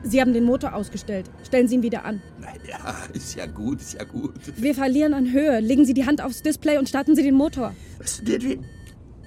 [0.04, 1.30] Sie haben den Motor ausgestellt.
[1.46, 2.22] Stellen Sie ihn wieder an.
[2.68, 4.34] Ja, ist ja gut, ist ja gut.
[4.56, 5.60] Wir verlieren an Höhe.
[5.60, 7.76] Legen Sie die Hand aufs Display und starten Sie den Motor.
[8.24, 8.60] Deirdre,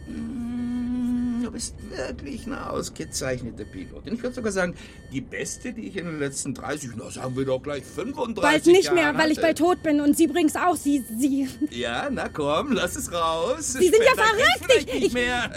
[0.08, 4.14] mm, du bist wirklich eine ausgezeichnete Pilotin.
[4.14, 4.74] Ich würde sogar sagen,
[5.12, 8.66] die beste, die ich in den letzten 30, na sagen wir doch gleich 35 Bald
[8.66, 10.00] nicht mehr, Jahren weil ich bald tot bin.
[10.00, 10.76] Und Sie übrigens auch.
[10.76, 11.48] Sie, Sie...
[11.70, 13.74] Ja, na komm, lass es raus.
[13.74, 14.86] Sie sind ja Später verrückt.
[14.94, 15.50] Ich- ich- mehr.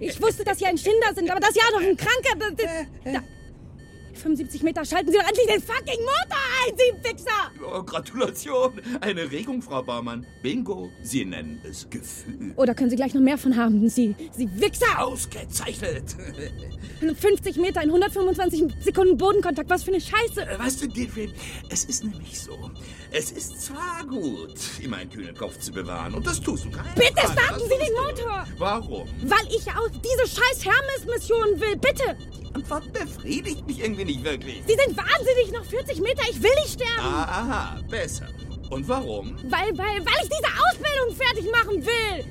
[0.00, 2.36] Ich wusste, dass Sie ein Schinder sind, aber das ja doch ein Kranker...
[2.38, 2.54] Das,
[3.04, 3.20] das, da.
[4.20, 7.52] 75 Meter, schalten Sie doch endlich den fucking Motor ein, Sie Wichser!
[7.64, 8.80] Oh, Gratulation.
[9.00, 10.26] Eine Regung, Frau Baumann.
[10.42, 10.90] Bingo.
[11.02, 12.52] Sie nennen es Gefühl.
[12.56, 14.98] Oder können Sie gleich noch mehr von haben, Sie, Sie Wichser!
[14.98, 16.16] Ausgezeichnet.
[17.20, 20.42] 50 Meter in 125 Sekunden Bodenkontakt, was für eine Scheiße!
[20.42, 21.32] Äh, Weißt du, Deirdre,
[21.70, 22.70] es ist nämlich so.
[23.12, 26.84] Es ist zwar gut, immer einen kühlen Kopf zu bewahren, und das tust du gar
[26.94, 27.32] Bitte nicht.
[27.32, 28.46] starten Sie den Motor!
[28.58, 29.08] Warum?
[29.22, 32.16] Weil ich aus diese scheiß Hermes-Mission will, bitte!
[32.32, 34.62] Die Antwort befriedigt mich irgendwie nicht wirklich.
[34.66, 37.00] Sie sind wahnsinnig, noch 40 Meter, ich will nicht sterben!
[37.04, 38.28] Aha, besser.
[38.70, 39.36] Und warum?
[39.42, 42.24] Weil, weil, weil ich diese Ausbildung fertig machen will!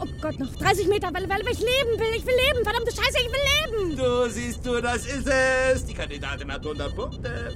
[0.00, 2.14] Oh Gott, noch 30 Meter, weil, weil ich leben will.
[2.16, 2.62] Ich will leben.
[2.62, 3.96] Verdammte Scheiße, ich will leben.
[3.96, 5.84] Du siehst du, das ist es.
[5.86, 7.54] Die Kandidatin hat 100 Punkte.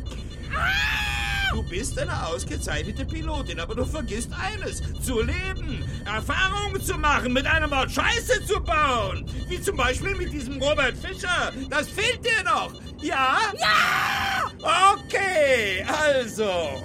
[1.55, 7.47] Du bist eine ausgezeichnete Pilotin, aber du vergisst eines: zu leben, Erfahrungen zu machen, mit
[7.47, 9.25] einem Ort Scheiße zu bauen.
[9.49, 11.53] Wie zum Beispiel mit diesem Robert Fischer.
[11.71, 12.73] Das fehlt dir noch.
[13.01, 13.39] Ja?
[13.61, 14.51] Ja!
[14.95, 16.83] Okay, also.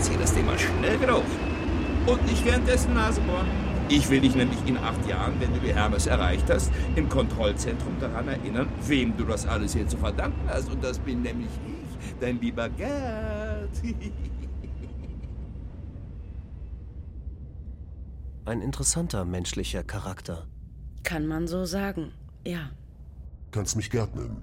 [0.00, 1.22] Zieh das mal schnell hoch.
[2.06, 3.67] Und nicht währenddessen Nase bohren.
[3.90, 7.98] Ich will dich nämlich in acht Jahren, wenn du die Hermes erreicht hast, im Kontrollzentrum
[7.98, 10.70] daran erinnern, wem du das alles hier zu verdanken hast.
[10.70, 13.70] Und das bin nämlich ich, dein lieber Gerd.
[18.44, 20.46] Ein interessanter menschlicher Charakter.
[21.02, 22.12] Kann man so sagen,
[22.46, 22.70] ja.
[23.52, 24.42] Kannst mich Gerd nennen.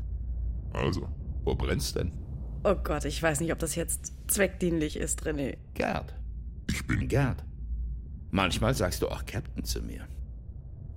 [0.74, 1.08] Also,
[1.44, 2.12] wo brennt's denn?
[2.64, 5.58] Oh Gott, ich weiß nicht, ob das jetzt zweckdienlich ist, René.
[5.76, 6.16] Gerd.
[6.68, 7.46] Ich bin Gerd.
[8.36, 10.02] Manchmal sagst du auch Captain zu mir.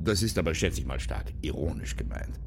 [0.01, 2.41] Das ist aber, schätze ich mal, stark ironisch gemeint.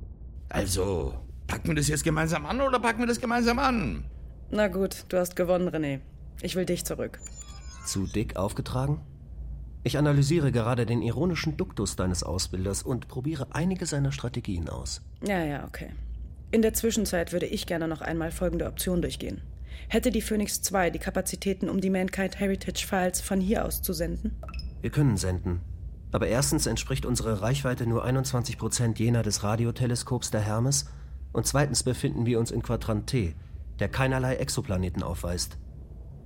[0.50, 1.14] Also,
[1.48, 4.04] packen wir das jetzt gemeinsam an oder packen wir das gemeinsam an?
[4.50, 6.02] Na gut, du hast gewonnen, René.
[6.42, 7.20] Ich will dich zurück.
[7.86, 9.00] Zu dick aufgetragen?
[9.86, 15.02] Ich analysiere gerade den ironischen Duktus deines Ausbilders und probiere einige seiner Strategien aus.
[15.26, 15.92] Ja, ja, okay.
[16.52, 19.42] In der Zwischenzeit würde ich gerne noch einmal folgende Option durchgehen.
[19.88, 23.94] Hätte die Phoenix 2 die Kapazitäten, um die Mankind Heritage Files von hier aus zu
[23.94, 24.36] senden?
[24.82, 25.62] Wir können senden.
[26.12, 30.88] Aber erstens entspricht unsere Reichweite nur 21 Prozent jener des Radioteleskops der Hermes
[31.32, 33.36] und zweitens befinden wir uns in Quadrant T,
[33.80, 35.58] der keinerlei Exoplaneten aufweist.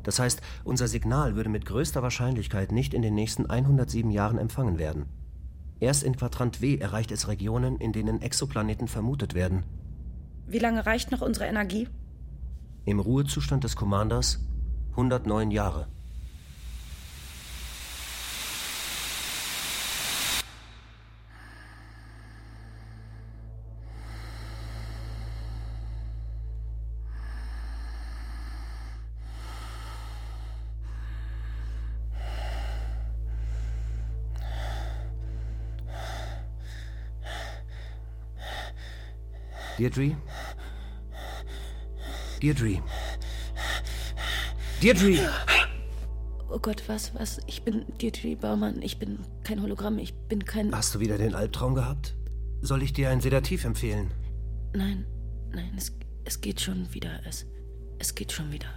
[0.04, 4.78] Das heißt, unser Signal würde mit größter Wahrscheinlichkeit nicht in den nächsten 107 Jahren empfangen
[4.78, 5.06] werden.
[5.80, 9.66] Erst in Quadrant W erreicht es Regionen, in denen Exoplaneten vermutet werden.
[10.48, 11.90] Wie lange reicht noch unsere Energie?
[12.86, 14.40] Im Ruhezustand des Commanders
[14.92, 15.88] 109 Jahre.
[39.78, 40.16] Deirdre?
[42.42, 42.82] Deirdre?
[44.82, 45.30] Deirdre!
[46.50, 47.40] Oh Gott, was, was?
[47.48, 48.82] Ich bin Deirdre Baumann.
[48.82, 50.00] Ich bin kein Hologramm.
[50.00, 50.74] Ich bin kein.
[50.74, 52.16] Hast du wieder den Albtraum gehabt?
[52.62, 54.12] Soll ich dir ein Sedativ empfehlen?
[54.74, 55.06] Nein,
[55.52, 55.92] nein, es,
[56.24, 57.20] es geht schon wieder.
[57.26, 57.46] Es,
[58.00, 58.68] es geht schon wieder.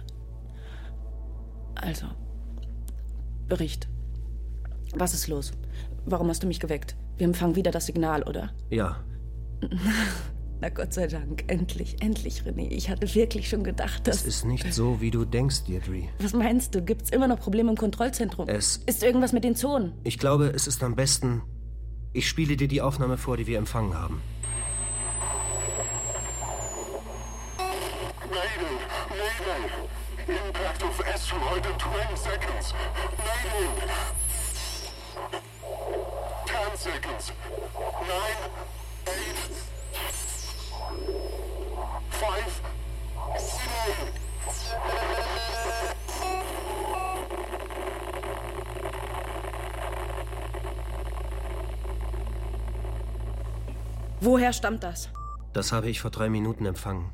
[1.75, 2.07] Also,
[3.47, 3.87] Bericht.
[4.93, 5.51] Was ist los?
[6.05, 6.95] Warum hast du mich geweckt?
[7.17, 8.53] Wir empfangen wieder das Signal, oder?
[8.69, 9.03] Ja.
[10.61, 12.67] Na Gott sei Dank, endlich, endlich, René.
[12.69, 14.17] Ich hatte wirklich schon gedacht, dass.
[14.21, 16.09] Es ist nicht so, wie du denkst, Deirdre.
[16.19, 16.81] Was meinst du?
[16.81, 18.49] Gibt's immer noch Probleme im Kontrollzentrum?
[18.49, 18.77] Es.
[18.85, 19.93] Ist irgendwas mit den Zonen?
[20.03, 21.41] Ich glaube, es ist am besten.
[22.11, 24.21] Ich spiele dir die Aufnahme vor, die wir empfangen haben.
[28.29, 28.75] Mayday!
[29.11, 29.63] Mayday!
[30.27, 32.73] Impact of asteroid in 20 seconds!
[33.17, 33.69] Mayday!
[36.45, 37.31] 10 seconds!
[37.75, 38.17] 9,
[39.05, 39.69] 8,
[42.11, 42.61] 5,
[43.37, 43.68] 7.
[54.21, 55.09] Woher stammt das?
[55.53, 57.09] Das habe ich vor drei Minuten empfangen.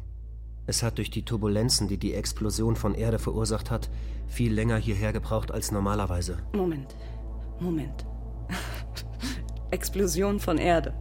[0.67, 3.89] Es hat durch die Turbulenzen, die die Explosion von Erde verursacht hat,
[4.27, 6.39] viel länger hierher gebraucht als normalerweise.
[6.53, 6.95] Moment,
[7.59, 8.05] Moment.
[9.71, 10.93] Explosion von Erde.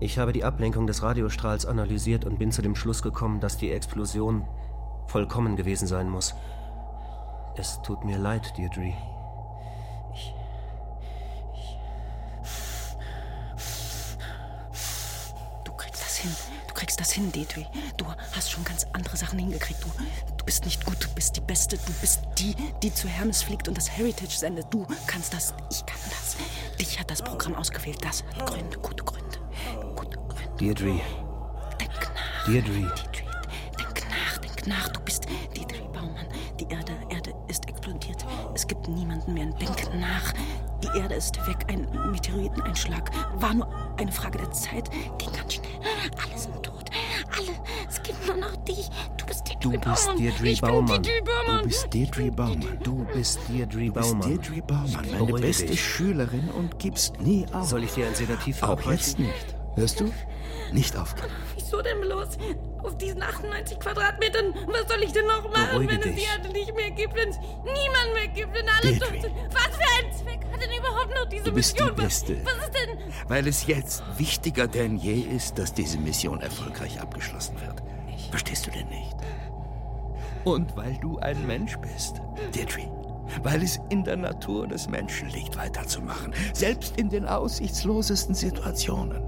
[0.00, 3.70] Ich habe die Ablenkung des Radiostrahls analysiert und bin zu dem Schluss gekommen, dass die
[3.70, 4.46] Explosion
[5.06, 6.34] vollkommen gewesen sein muss.
[7.56, 8.92] Es tut mir leid, Deirdre.
[10.12, 10.34] Ich.
[11.54, 11.78] Ich.
[15.64, 16.30] Du kriegst das hin.
[16.68, 17.66] Du kriegst das hin, Deirdre.
[17.96, 19.82] Du hast schon ganz andere Sachen hingekriegt.
[19.82, 19.88] Du,
[20.36, 21.02] du bist nicht gut.
[21.02, 21.78] Du bist die Beste.
[21.78, 24.66] Du bist die, die zu Hermes fliegt und das Heritage sendet.
[24.72, 25.54] Du kannst das.
[25.70, 26.36] Ich kann das.
[26.78, 28.04] Dich hat das Programm ausgewählt.
[28.04, 28.78] Das hat Gründe.
[28.78, 29.38] Gute Gründe.
[30.60, 31.00] Deirdre.
[31.78, 32.46] Denk nach.
[32.46, 32.92] Deirdre.
[34.66, 34.88] Nach.
[34.88, 35.26] Du bist
[35.56, 36.26] Deirdre Baumann.
[36.58, 38.24] Die Erde, Erde ist explodiert.
[38.54, 39.46] Es gibt niemanden mehr.
[39.46, 40.32] Denk nach.
[40.82, 41.58] Die Erde ist weg.
[41.68, 43.10] Ein Meteoriteneinschlag.
[43.40, 44.90] War nur eine Frage der Zeit.
[45.18, 45.70] Ging ganz schnell.
[46.22, 46.90] Alle sind tot.
[47.36, 47.52] Alle.
[47.88, 48.88] Es gibt nur noch dich.
[49.16, 50.22] Du bist Deirdre Du bist Baumann.
[50.24, 51.02] Deirdre ich Baumann.
[51.02, 51.62] Bin Deirdre Baumann.
[51.62, 52.78] Du bist Deirdre Baumann.
[52.82, 54.20] Du bist Deirdre Du bist Baumann.
[54.20, 55.80] Deirdre Baumann, meine beste dich.
[55.84, 57.68] Schülerin und gibst nie auf.
[57.68, 58.92] Soll ich dir ein Sedativ Auch verabreichen?
[58.92, 59.55] jetzt nicht.
[59.76, 60.10] Hörst du?
[60.72, 61.28] Nicht aufgeben.
[61.54, 62.38] Wieso denn bloß?
[62.82, 66.14] Auf diesen 98 Quadratmetern, was soll ich denn noch machen, Beruhige wenn es dich.
[66.16, 69.34] die Erde nicht mehr gibt, wenn es niemand mehr gibt, wenn alles tot sind?
[69.52, 71.98] Was für ein Zweck hat denn überhaupt noch diese Du bist die Mission?
[71.98, 72.36] Was- Beste.
[72.44, 72.98] Was ist denn?
[73.28, 77.82] Weil es jetzt wichtiger denn je ist, dass diese Mission erfolgreich abgeschlossen wird.
[78.30, 79.14] Verstehst du denn nicht?
[80.44, 82.20] Und weil du ein Mensch bist,
[82.54, 82.90] Deirdre.
[83.42, 86.32] Weil es in der Natur des Menschen liegt, weiterzumachen.
[86.52, 89.20] Selbst in den aussichtslosesten Situationen.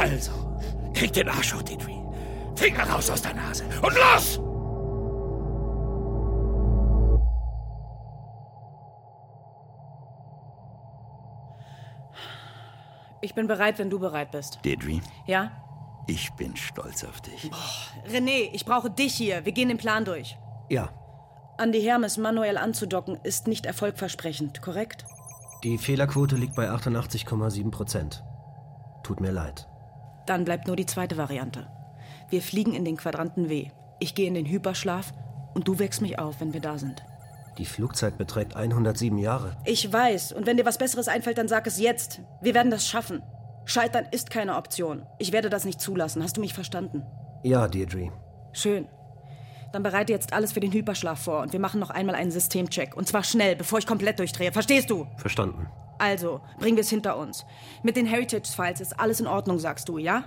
[0.00, 0.32] Also,
[0.94, 1.90] krieg den Arsch hoch, Deirdre.
[2.56, 3.64] Finger raus aus der Nase.
[3.82, 4.40] Und los!
[13.20, 14.60] Ich bin bereit, wenn du bereit bist.
[14.64, 15.50] Deirdre, Ja?
[16.06, 17.50] ich bin stolz auf dich.
[18.08, 19.44] René, ich brauche dich hier.
[19.44, 20.36] Wir gehen den Plan durch.
[20.68, 20.88] Ja,
[21.58, 25.04] An die Hermes manuell anzudocken ist nicht erfolgversprechend, korrekt?
[25.62, 28.24] die Fehlerquote liegt bei 88,7 Prozent.
[29.02, 29.68] Tut mir leid.
[30.26, 31.68] Dann bleibt nur die zweite Variante.
[32.28, 33.70] Wir fliegen in den Quadranten W.
[33.98, 35.12] Ich gehe in den Hyperschlaf
[35.54, 37.02] und du wächst mich auf, wenn wir da sind.
[37.58, 39.56] Die Flugzeit beträgt 107 Jahre.
[39.64, 42.22] Ich weiß, und wenn dir was Besseres einfällt, dann sag es jetzt.
[42.40, 43.22] Wir werden das schaffen.
[43.64, 45.04] Scheitern ist keine Option.
[45.18, 46.22] Ich werde das nicht zulassen.
[46.22, 47.02] Hast du mich verstanden?
[47.42, 48.12] Ja, Deirdre.
[48.52, 48.88] Schön.
[49.72, 52.96] Dann bereite jetzt alles für den Hyperschlaf vor und wir machen noch einmal einen Systemcheck.
[52.96, 54.52] Und zwar schnell, bevor ich komplett durchdrehe.
[54.52, 55.06] Verstehst du?
[55.16, 55.68] Verstanden.
[56.00, 57.44] Also, bringen wir es hinter uns.
[57.82, 60.24] Mit den Heritage-Files ist alles in Ordnung, sagst du, ja?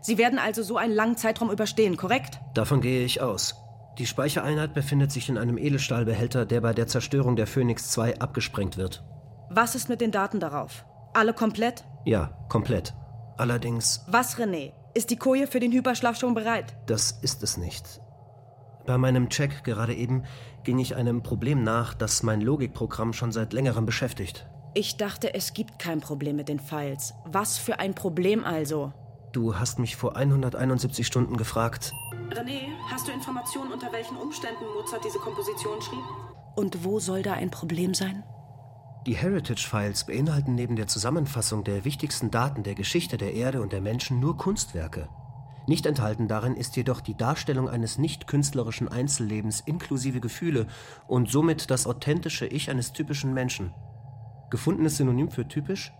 [0.00, 2.40] Sie werden also so einen langen Zeitraum überstehen, korrekt?
[2.54, 3.54] Davon gehe ich aus.
[3.98, 8.76] Die Speichereinheit befindet sich in einem Edelstahlbehälter, der bei der Zerstörung der Phoenix 2 abgesprengt
[8.76, 9.04] wird.
[9.48, 10.84] Was ist mit den Daten darauf?
[11.14, 11.84] Alle komplett?
[12.04, 12.94] Ja, komplett.
[13.36, 14.72] Allerdings, Was, René?
[14.94, 16.74] Ist die Koje für den Hyperschlaf schon bereit?
[16.86, 18.00] das ist es nicht.
[18.86, 20.24] Bei meinem Check gerade eben
[20.64, 24.48] ging ich einem Problem nach, das mein Logikprogramm schon seit längerem beschäftigt.
[24.74, 27.12] Ich dachte, es gibt kein Problem mit den Files.
[27.26, 28.92] Was für ein Problem also?
[29.32, 31.92] Du hast mich vor 171 Stunden gefragt,
[32.30, 36.02] René, hast du Informationen, unter welchen Umständen Mozart diese Komposition schrieb?
[36.56, 38.22] Und wo soll da ein Problem sein?
[39.06, 43.72] Die Heritage Files beinhalten neben der Zusammenfassung der wichtigsten Daten der Geschichte der Erde und
[43.74, 45.10] der Menschen nur Kunstwerke.
[45.66, 50.66] Nicht enthalten darin ist jedoch die Darstellung eines nicht künstlerischen Einzellebens inklusive Gefühle
[51.06, 53.74] und somit das authentische Ich eines typischen Menschen.
[54.52, 55.94] Gefundenes Synonym für typisch?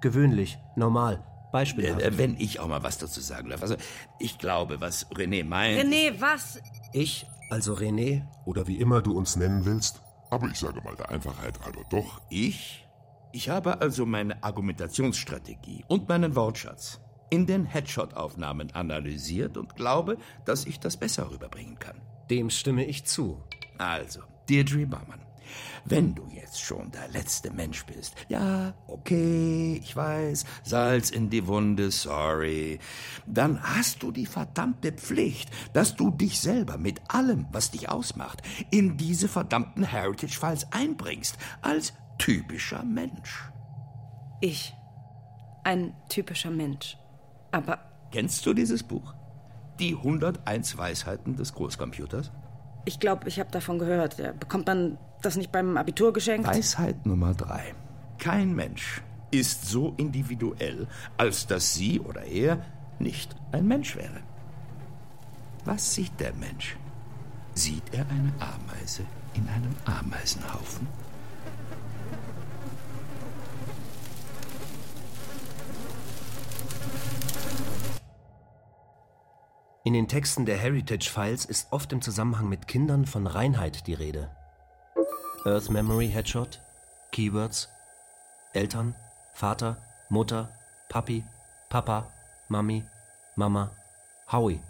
[0.00, 2.00] Gewöhnlich, normal, beispielhaft.
[2.00, 3.60] Äh, wenn ich auch mal was dazu sagen darf.
[3.60, 3.76] Also,
[4.18, 5.78] ich glaube, was René meint.
[5.78, 6.58] René, was?
[6.94, 10.00] Ich, also René, Oder wie immer du uns nennen willst.
[10.30, 12.22] Aber ich sage mal der Einfachheit halber doch.
[12.30, 12.88] Ich?
[13.32, 20.64] Ich habe also meine Argumentationsstrategie und meinen Wortschatz in den Headshot-Aufnahmen analysiert und glaube, dass
[20.64, 22.00] ich das besser rüberbringen kann.
[22.30, 23.42] dem stimme ich zu.
[23.76, 25.20] Also, Deirdre Baumann,
[25.84, 31.46] wenn du jetzt schon der letzte Mensch bist, ja, okay, ich weiß, Salz in die
[31.46, 32.78] Wunde, sorry,
[33.26, 38.42] dann hast du die verdammte Pflicht, dass du dich selber mit allem, was dich ausmacht,
[38.70, 43.50] in diese verdammten Heritage-Files einbringst, als typischer Mensch.
[44.40, 44.74] Ich.
[45.64, 46.96] Ein typischer Mensch.
[47.52, 47.78] Aber
[48.10, 49.14] Kennst du dieses Buch?
[49.78, 52.30] Die 101 Weisheiten des Großcomputers?
[52.84, 54.18] Ich glaube, ich habe davon gehört.
[54.18, 56.48] Ja, Bekommt man das nicht beim Abitur geschenkt?
[56.48, 57.74] Weisheit Nummer drei.
[58.18, 62.64] Kein Mensch ist so individuell, als dass sie oder er
[62.98, 64.20] nicht ein Mensch wäre.
[65.64, 66.76] Was sieht der Mensch?
[67.54, 69.02] Sieht er eine Ameise
[69.34, 70.86] in einem Ameisenhaufen?
[79.84, 83.94] In den Texten der Heritage Files ist oft im Zusammenhang mit Kindern von Reinheit die
[83.94, 84.30] Rede.
[85.44, 86.60] Earth Memory Headshot,
[87.10, 87.68] Keywords,
[88.52, 88.94] Eltern,
[89.34, 89.76] Vater,
[90.08, 90.56] Mutter,
[90.88, 91.24] Papi,
[91.68, 92.12] Papa,
[92.48, 92.84] Mami,
[93.34, 93.72] Mama,
[94.30, 94.62] Howie,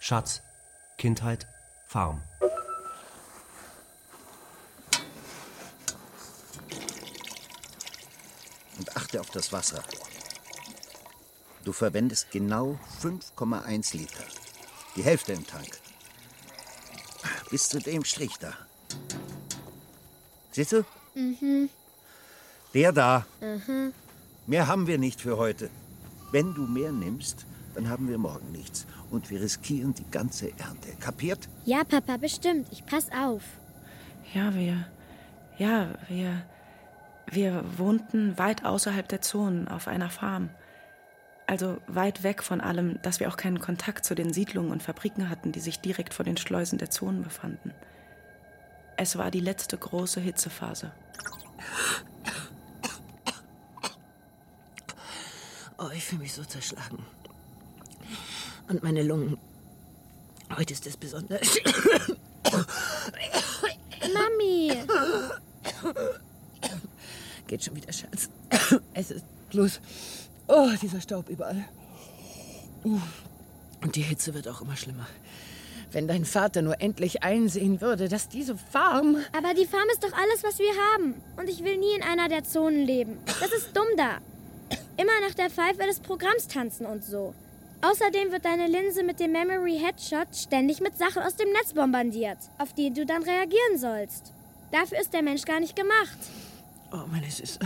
[0.00, 0.42] Schatz,
[0.98, 1.46] Kindheit,
[1.86, 2.20] Farm.
[8.78, 9.84] Und achte auf das Wasser.
[11.62, 14.24] Du verwendest genau 5,1 Liter.
[14.96, 15.78] Die Hälfte im Tank.
[17.50, 18.54] Bis zu dem Strich da.
[20.50, 20.84] Siehst du?
[21.14, 21.68] Mhm.
[22.72, 23.26] Der da.
[23.40, 23.92] Mhm.
[24.46, 25.70] Mehr haben wir nicht für heute.
[26.32, 28.86] Wenn du mehr nimmst, dann haben wir morgen nichts.
[29.10, 30.92] Und wir riskieren die ganze Ernte.
[30.98, 31.48] Kapiert?
[31.64, 32.66] Ja, Papa, bestimmt.
[32.72, 33.42] Ich pass auf.
[34.32, 34.86] Ja, wir.
[35.58, 36.42] Ja, wir.
[37.30, 40.48] Wir wohnten weit außerhalb der Zonen auf einer Farm.
[41.46, 45.30] Also weit weg von allem, dass wir auch keinen Kontakt zu den Siedlungen und Fabriken
[45.30, 47.72] hatten, die sich direkt vor den Schleusen der Zonen befanden.
[48.96, 50.90] Es war die letzte große Hitzephase.
[55.78, 57.04] Oh, ich fühle mich so zerschlagen.
[58.68, 59.38] Und meine Lungen.
[60.56, 61.58] Heute ist es besonders.
[64.14, 64.72] Mami!
[67.46, 68.30] Geht schon wieder, Schatz.
[68.94, 69.80] Es ist bloß.
[70.48, 71.64] Oh, dieser Staub überall.
[72.84, 73.00] Uh,
[73.82, 75.06] Und die Hitze wird auch immer schlimmer.
[75.92, 79.16] Wenn dein Vater nur endlich einsehen würde, dass diese Farm.
[79.36, 81.14] Aber die Farm ist doch alles, was wir haben.
[81.36, 83.18] Und ich will nie in einer der Zonen leben.
[83.26, 84.18] Das ist dumm da.
[84.96, 87.34] Immer nach der Pfeife des Programms tanzen und so.
[87.82, 92.38] Außerdem wird deine Linse mit dem Memory Headshot ständig mit Sachen aus dem Netz bombardiert,
[92.58, 94.32] auf die du dann reagieren sollst.
[94.72, 96.18] Dafür ist der Mensch gar nicht gemacht.
[96.92, 97.58] Oh, meine Süße.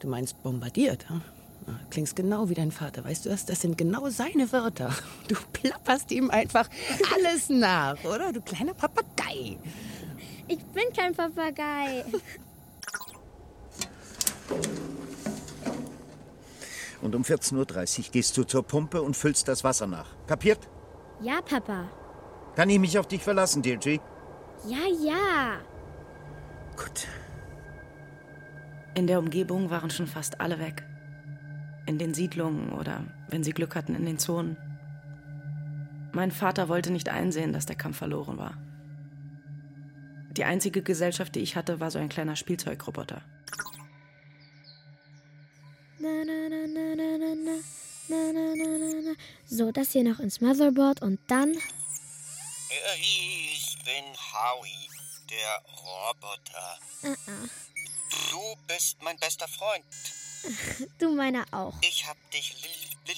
[0.00, 1.22] Du meinst bombardiert, hm?
[1.66, 3.46] Na, Klingst genau wie dein Vater, weißt du das?
[3.46, 4.94] Das sind genau seine Wörter.
[5.28, 6.68] Du plapperst ihm einfach
[7.14, 8.32] alles nach, oder?
[8.32, 9.58] Du kleiner Papagei.
[10.46, 12.04] Ich bin kein Papagei.
[17.00, 20.06] Und um 14.30 Uhr gehst du zur Pumpe und füllst das Wasser nach.
[20.26, 20.68] Kapiert?
[21.20, 21.88] Ja, Papa.
[22.56, 24.00] Kann ich mich auf dich verlassen, Deirdre?
[24.66, 25.60] Ja, ja.
[26.76, 27.06] Gut.
[28.94, 30.84] In der Umgebung waren schon fast alle weg
[31.86, 34.56] in den Siedlungen oder, wenn sie Glück hatten, in den Zonen.
[36.12, 38.56] Mein Vater wollte nicht einsehen, dass der Kampf verloren war.
[40.36, 43.22] Die einzige Gesellschaft, die ich hatte, war so ein kleiner Spielzeugroboter.
[49.46, 51.52] So, das hier noch ins Motherboard und dann.
[53.00, 54.88] Ich bin Howie,
[55.30, 56.78] der Roboter.
[57.02, 57.48] Uh -uh.
[58.30, 59.84] Du bist mein bester Freund.
[60.98, 61.74] Du meiner auch.
[61.82, 63.16] Ich hab dich lieb, lieb,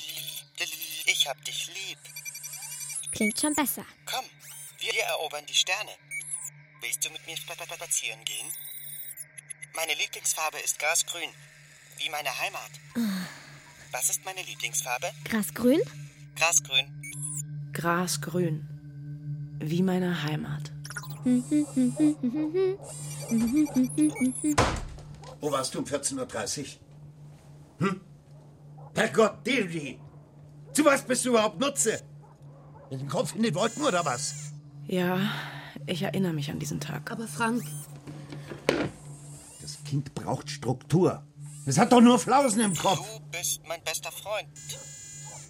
[0.58, 1.06] lieb, lieb.
[1.06, 1.98] Ich hab dich lieb.
[3.12, 3.84] Klingt schon besser.
[4.06, 4.24] Komm,
[4.78, 5.90] wir erobern die Sterne.
[6.80, 8.46] Willst du mit mir spa- spa- spazieren gehen?
[9.74, 11.30] Meine Lieblingsfarbe ist grasgrün,
[11.98, 12.70] wie meine Heimat.
[13.92, 15.10] Was ist meine Lieblingsfarbe?
[15.24, 15.80] Grasgrün?
[16.36, 16.86] Grasgrün.
[17.72, 18.68] Grasgrün.
[19.60, 20.70] Wie meine Heimat.
[25.40, 26.66] Wo warst du um 14.30 Uhr?
[27.78, 28.00] Hm?
[28.94, 29.98] Herrgott, Deirdre!
[30.72, 32.00] Zu was bist du überhaupt Nutze?
[32.90, 34.34] Mit dem Kopf in den Wolken oder was?
[34.86, 35.18] Ja,
[35.86, 37.10] ich erinnere mich an diesen Tag.
[37.10, 37.64] Aber Frank,
[39.60, 41.22] Das Kind braucht Struktur.
[41.66, 43.06] Es hat doch nur Flausen im Kopf.
[43.18, 44.48] Du bist mein bester Freund.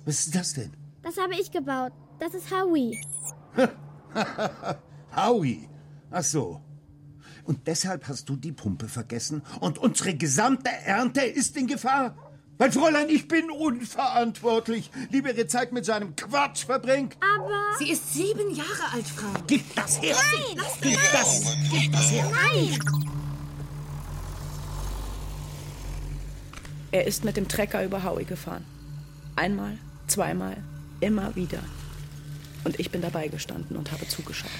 [0.06, 0.72] Was ist das denn?
[1.02, 1.92] Das habe ich gebaut.
[2.18, 2.98] Das ist Howie.
[5.16, 5.68] Howie.
[6.10, 6.60] Ach so.
[7.46, 12.16] Und deshalb hast du die Pumpe vergessen und unsere gesamte Ernte ist in Gefahr.
[12.58, 14.90] Mein Fräulein, ich bin unverantwortlich.
[15.10, 17.16] Lieber ihre Zeit mit so einem Quatsch verbringt.
[17.20, 17.76] Aber.
[17.78, 19.46] sie ist sieben Jahre alt, Frank.
[19.46, 20.16] Gib das her!
[20.16, 20.56] Nein!
[20.56, 21.56] Lass Gib das!
[21.70, 22.30] Gib das her!
[22.30, 22.78] Nein!
[26.90, 28.64] Er ist mit dem Trecker über Howie gefahren.
[29.36, 29.78] Einmal,
[30.08, 30.56] zweimal,
[31.00, 31.62] immer wieder.
[32.64, 34.50] Und ich bin dabei gestanden und habe zugeschaut.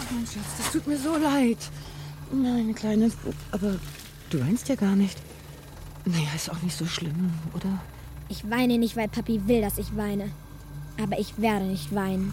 [0.00, 1.58] Oh, mein Schatz, das tut mir so leid.
[2.32, 3.10] Meine Kleine,
[3.50, 3.76] aber
[4.30, 5.18] du weinst ja gar nicht.
[6.04, 7.80] Naja, ist auch nicht so schlimm, oder?
[8.28, 10.30] Ich weine nicht, weil Papi will, dass ich weine.
[11.02, 12.32] Aber ich werde nicht weinen.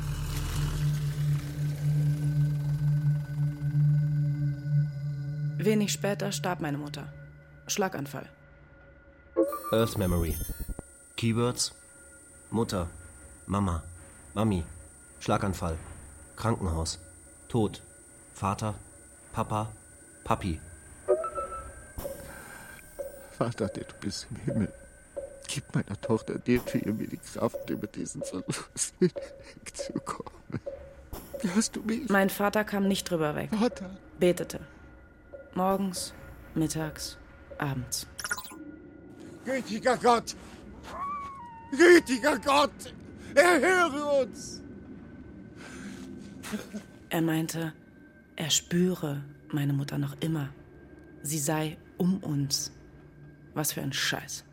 [5.57, 7.11] Wenig später starb meine Mutter.
[7.67, 8.29] Schlaganfall.
[9.73, 10.35] Earth Memory.
[11.17, 11.73] Keywords:
[12.51, 12.87] Mutter,
[13.47, 13.83] Mama,
[14.33, 14.63] Mami,
[15.19, 15.77] Schlaganfall,
[16.35, 16.99] Krankenhaus,
[17.47, 17.81] Tod,
[18.33, 18.75] Vater,
[19.31, 19.71] Papa,
[20.23, 20.59] Papi.
[23.37, 24.73] Vater, der du bist im Himmel,
[25.47, 30.59] gib meiner Tochter Deirdre mir die Kraft, über diesen Verlust hinwegzukommen.
[31.41, 32.09] Hörst du mich?
[32.09, 33.49] Mein Vater kam nicht drüber weg.
[33.57, 33.91] Vater.
[34.19, 34.59] Betete.
[35.53, 36.13] Morgens,
[36.55, 37.17] mittags,
[37.57, 38.07] abends.
[39.45, 40.35] Gütiger Gott!
[41.71, 42.93] Gütiger Gott!
[43.35, 44.61] Erhöre uns!
[47.09, 47.73] Er meinte,
[48.35, 50.49] er spüre meine Mutter noch immer.
[51.21, 52.73] Sie sei um uns.
[53.53, 54.45] Was für ein Scheiß.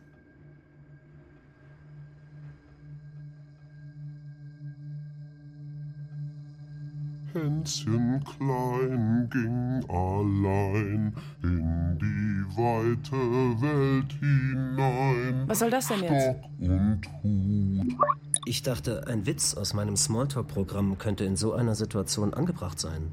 [7.33, 13.17] Hänschen klein ging allein in die weite
[13.61, 15.43] Welt hinein.
[15.47, 16.23] Was soll das denn jetzt?
[16.23, 18.24] Stock und Hut.
[18.47, 23.11] Ich dachte, ein Witz aus meinem Smalltalk-Programm könnte in so einer Situation angebracht sein.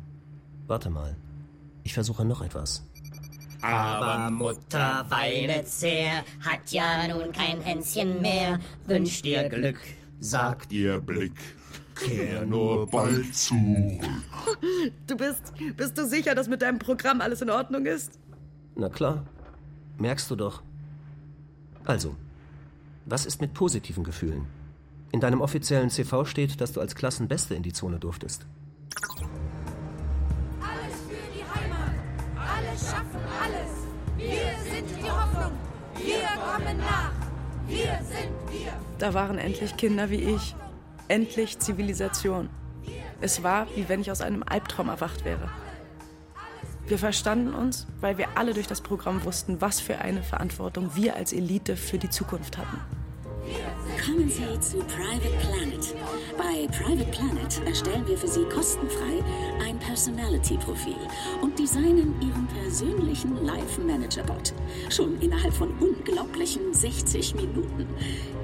[0.66, 1.16] Warte mal.
[1.84, 2.84] Ich versuche noch etwas.
[3.62, 8.60] Aber Mutter weinet sehr, hat ja nun kein Hänschen mehr.
[8.86, 9.78] Wünscht ihr Glück,
[10.20, 11.32] sagt Ihr Blick,
[11.94, 14.02] kehr nur bald zurück.
[15.06, 15.52] Du bist.
[15.76, 18.18] Bist du sicher, dass mit deinem Programm alles in Ordnung ist?
[18.74, 19.24] Na klar.
[19.98, 20.62] Merkst du doch.
[21.84, 22.16] Also,
[23.06, 24.46] was ist mit positiven Gefühlen?
[25.12, 28.46] In deinem offiziellen CV steht, dass du als Klassenbeste in die Zone durftest.
[30.58, 31.92] Alles für die Heimat.
[32.34, 33.70] Alle schaffen alles.
[34.16, 35.52] Wir sind die Hoffnung.
[35.96, 37.12] Wir kommen nach.
[37.68, 38.72] Wir sind wir.
[38.98, 40.56] Da waren endlich Kinder wie ich.
[41.08, 42.48] Endlich Zivilisation.
[43.20, 45.50] Es war, wie wenn ich aus einem Albtraum erwacht wäre.
[46.86, 51.16] Wir verstanden uns, weil wir alle durch das Programm wussten, was für eine Verantwortung wir
[51.16, 52.78] als Elite für die Zukunft hatten.
[54.04, 55.94] Kommen Sie zu Private Planet.
[56.36, 59.22] Bei Private Planet erstellen wir für Sie kostenfrei
[59.64, 60.96] ein Personality-Profil
[61.40, 64.54] und designen Ihren persönlichen Life-Manager-Bot.
[64.90, 67.86] Schon innerhalb von unglaublichen 60 Minuten.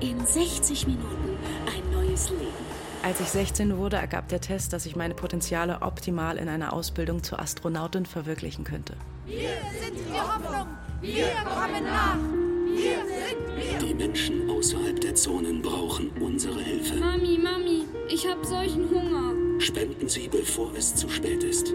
[0.01, 1.37] In 60 Minuten
[1.67, 2.69] ein neues Leben.
[3.03, 7.25] Als ich 16 wurde, ergab der Test, dass ich meine Potenziale optimal in einer Ausbildung
[7.25, 8.95] zur Astronautin verwirklichen könnte.
[9.27, 9.51] Wir
[9.81, 10.69] sind die Hoffnung.
[11.01, 12.48] Wir kommen nach.
[12.79, 13.89] Wir sind wir.
[13.89, 16.95] Die Menschen außerhalb der Zonen brauchen unsere Hilfe.
[16.97, 19.61] Mami, Mami, ich hab solchen Hunger.
[19.61, 21.75] Spenden Sie, bevor es zu spät ist.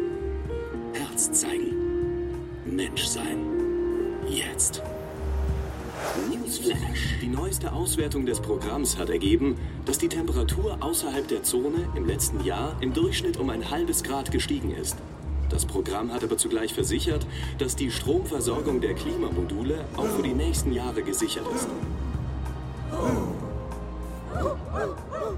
[0.94, 1.76] Herz zeigen.
[2.66, 3.40] Mensch sein.
[4.30, 4.82] Jetzt.
[6.30, 7.20] Newsflash.
[7.22, 12.44] Die neueste Auswertung des Programms hat ergeben, dass die Temperatur außerhalb der Zone im letzten
[12.46, 14.98] Jahr im Durchschnitt um ein halbes Grad gestiegen ist.
[15.54, 17.28] Das Programm hat aber zugleich versichert,
[17.60, 21.68] dass die Stromversorgung der Klimamodule auch für die nächsten Jahre gesichert ist.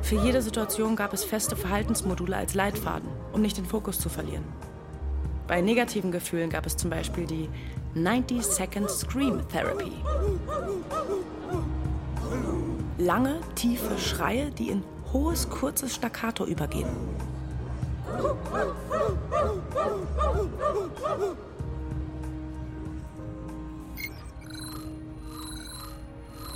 [0.02, 4.46] Für jede Situation gab es feste Verhaltensmodule als Leitfaden, um nicht den Fokus zu verlieren.
[5.50, 7.50] Bei negativen Gefühlen gab es zum Beispiel die
[7.94, 9.92] 90 Second Scream Therapy.
[12.98, 16.88] Lange, tiefe Schreie, die in hohes, kurzes Staccato übergehen.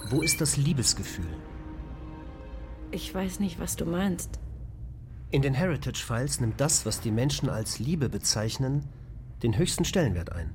[0.09, 1.37] Wo ist das Liebesgefühl?
[2.91, 4.39] Ich weiß nicht, was du meinst.
[5.29, 8.85] In den Heritage Files nimmt das, was die Menschen als Liebe bezeichnen,
[9.43, 10.51] den höchsten Stellenwert ein.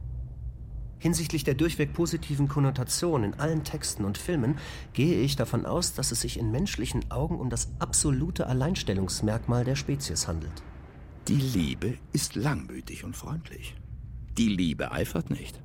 [0.98, 4.58] Hinsichtlich der durchweg positiven Konnotation in allen Texten und Filmen
[4.92, 9.76] gehe ich davon aus, dass es sich in menschlichen Augen um das absolute Alleinstellungsmerkmal der
[9.76, 10.62] Spezies handelt.
[11.28, 13.74] Die Liebe ist langmütig und freundlich.
[14.36, 15.58] Die Liebe eifert nicht.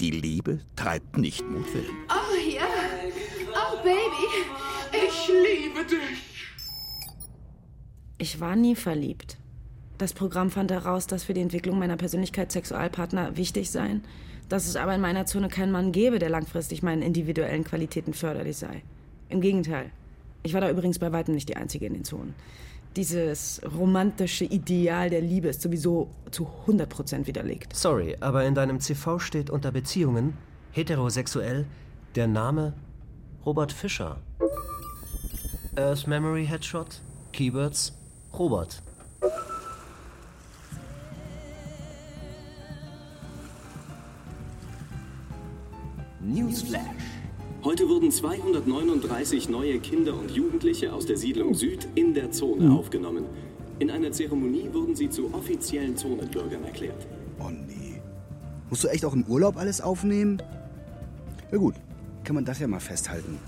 [0.00, 1.94] Die Liebe treibt nicht Mutwillen.
[2.08, 2.66] Oh ja.
[3.54, 4.26] Oh Baby.
[4.90, 6.48] Ich liebe dich.
[8.18, 9.38] Ich war nie verliebt.
[9.96, 14.02] Das Programm fand heraus, dass für die Entwicklung meiner Persönlichkeit Sexualpartner wichtig seien,
[14.48, 18.56] dass es aber in meiner Zone keinen Mann gäbe, der langfristig meinen individuellen Qualitäten förderlich
[18.56, 18.82] sei.
[19.28, 19.92] Im Gegenteil.
[20.42, 22.34] Ich war da übrigens bei weitem nicht die Einzige in den Zonen.
[22.96, 27.76] Dieses romantische Ideal der Liebe ist sowieso zu 100% widerlegt.
[27.76, 30.36] Sorry, aber in deinem CV steht unter Beziehungen
[30.72, 31.66] heterosexuell
[32.16, 32.74] der Name
[33.46, 34.16] Robert Fischer.
[35.76, 37.00] Earth Memory Headshot,
[37.32, 37.96] Keywords
[38.36, 38.82] Robert.
[46.20, 47.19] Newsflash.
[47.62, 53.26] Heute wurden 239 neue Kinder und Jugendliche aus der Siedlung Süd in der Zone aufgenommen.
[53.78, 57.06] In einer Zeremonie wurden sie zu offiziellen Zonenbürgern erklärt.
[57.38, 58.00] Oh nee.
[58.70, 60.42] Musst du echt auch im Urlaub alles aufnehmen?
[61.52, 61.74] Na gut,
[62.24, 63.38] kann man das ja mal festhalten.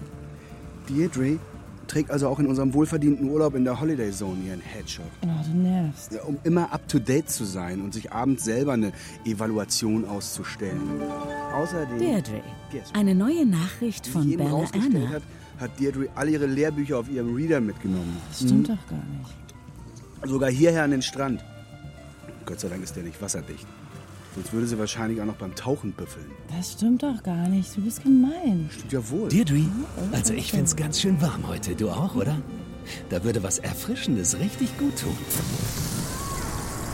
[0.91, 1.39] Deirdre
[1.87, 5.07] trägt also auch in unserem wohlverdienten Urlaub in der Holiday Zone ihren Headshot.
[5.23, 6.13] Oh, du nervst.
[6.13, 8.93] Ja, um immer up to date zu sein und sich abends selber eine
[9.25, 11.01] Evaluation auszustellen.
[11.55, 11.99] Außerdem.
[11.99, 12.43] Deirdre.
[12.95, 15.09] Eine neue Nachricht von jedem Bella Anna.
[15.11, 15.23] hat,
[15.59, 18.16] hat Deirdre all ihre Lehrbücher auf ihrem Reader mitgenommen.
[18.29, 18.73] Das stimmt Mhm.
[18.77, 20.31] doch gar nicht.
[20.31, 21.45] Sogar hierher an den Strand.
[22.47, 23.66] Gott sei Dank ist der nicht wasserdicht.
[24.35, 26.25] Sonst würde sie wahrscheinlich auch noch beim Tauchen büffeln.
[26.57, 27.77] Das stimmt doch gar nicht.
[27.77, 28.68] Du bist gemein.
[28.73, 29.29] Stimmt ja wohl.
[29.29, 29.61] Deirdre,
[30.12, 31.75] also ich find's ganz schön warm heute.
[31.75, 32.37] Du auch, oder?
[33.11, 35.16] Da würde was Erfrischendes richtig gut tun.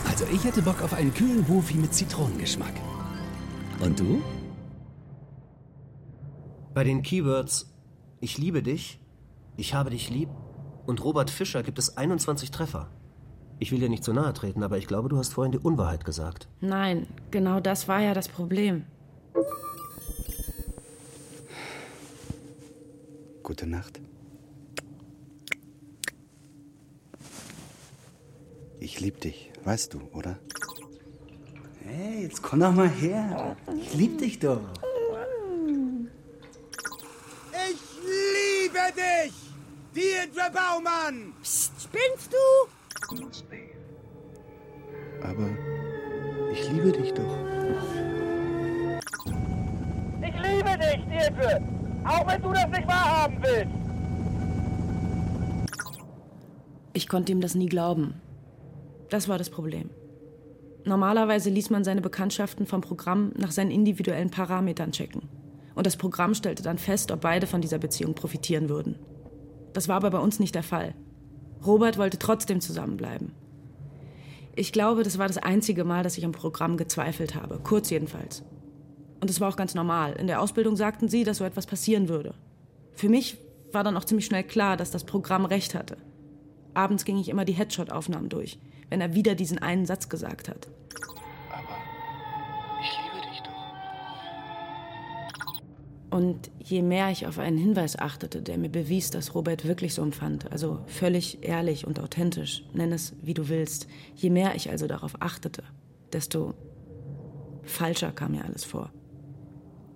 [0.09, 2.72] Also ich hätte Bock auf einen kühlen Wofi mit Zitronengeschmack.
[3.81, 4.20] Und du?
[6.79, 7.74] Bei den Keywords
[8.20, 9.01] Ich liebe dich,
[9.57, 10.29] Ich habe dich lieb
[10.87, 12.89] und Robert Fischer gibt es 21 Treffer.
[13.59, 16.05] Ich will dir nicht zu nahe treten, aber ich glaube, du hast vorhin die Unwahrheit
[16.05, 16.47] gesagt.
[16.61, 18.85] Nein, genau das war ja das Problem.
[23.43, 23.99] Gute Nacht.
[28.79, 30.39] Ich lieb dich, weißt du, oder?
[31.83, 33.57] Hey, jetzt komm doch mal her.
[33.81, 34.61] Ich lieb dich doch.
[37.70, 39.32] Ich liebe dich!
[39.94, 41.32] Deirdre Baumann!
[41.42, 42.36] Psst, spinnst du?
[45.22, 45.49] Aber
[46.53, 47.36] ich liebe dich doch.
[50.20, 51.62] Ich liebe dich, Deirdre!
[52.05, 53.88] Auch wenn du das nicht wahrhaben willst.
[56.92, 58.20] Ich konnte ihm das nie glauben.
[59.11, 59.90] Das war das Problem.
[60.84, 65.28] Normalerweise ließ man seine Bekanntschaften vom Programm nach seinen individuellen Parametern checken.
[65.79, 68.97] Und das Programm stellte dann fest, ob beide von dieser Beziehung profitieren würden.
[69.74, 70.93] Das war aber bei uns nicht der Fall.
[71.64, 73.31] Robert wollte trotzdem zusammenbleiben.
[74.57, 78.43] Ich glaube, das war das einzige Mal, dass ich am Programm gezweifelt habe, kurz jedenfalls.
[79.20, 80.14] Und es war auch ganz normal.
[80.14, 82.35] In der Ausbildung sagten sie, dass so etwas passieren würde.
[82.91, 83.39] Für mich
[83.70, 85.97] war dann auch ziemlich schnell klar, dass das Programm recht hatte.
[86.74, 88.59] Abends ging ich immer die Headshot-Aufnahmen durch,
[88.89, 90.66] wenn er wieder diesen einen Satz gesagt hat.
[96.11, 100.03] Und je mehr ich auf einen Hinweis achtete, der mir bewies, dass Robert wirklich so
[100.03, 104.87] empfand, also völlig ehrlich und authentisch, nenn es wie du willst, je mehr ich also
[104.87, 105.63] darauf achtete,
[106.13, 106.55] desto
[107.63, 108.91] falscher kam mir alles vor.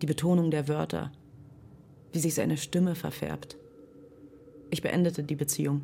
[0.03, 1.13] Die Betonung der Wörter,
[2.13, 3.57] wie sich seine Stimme verfärbt.
[4.71, 5.83] Ich beendete die Beziehung.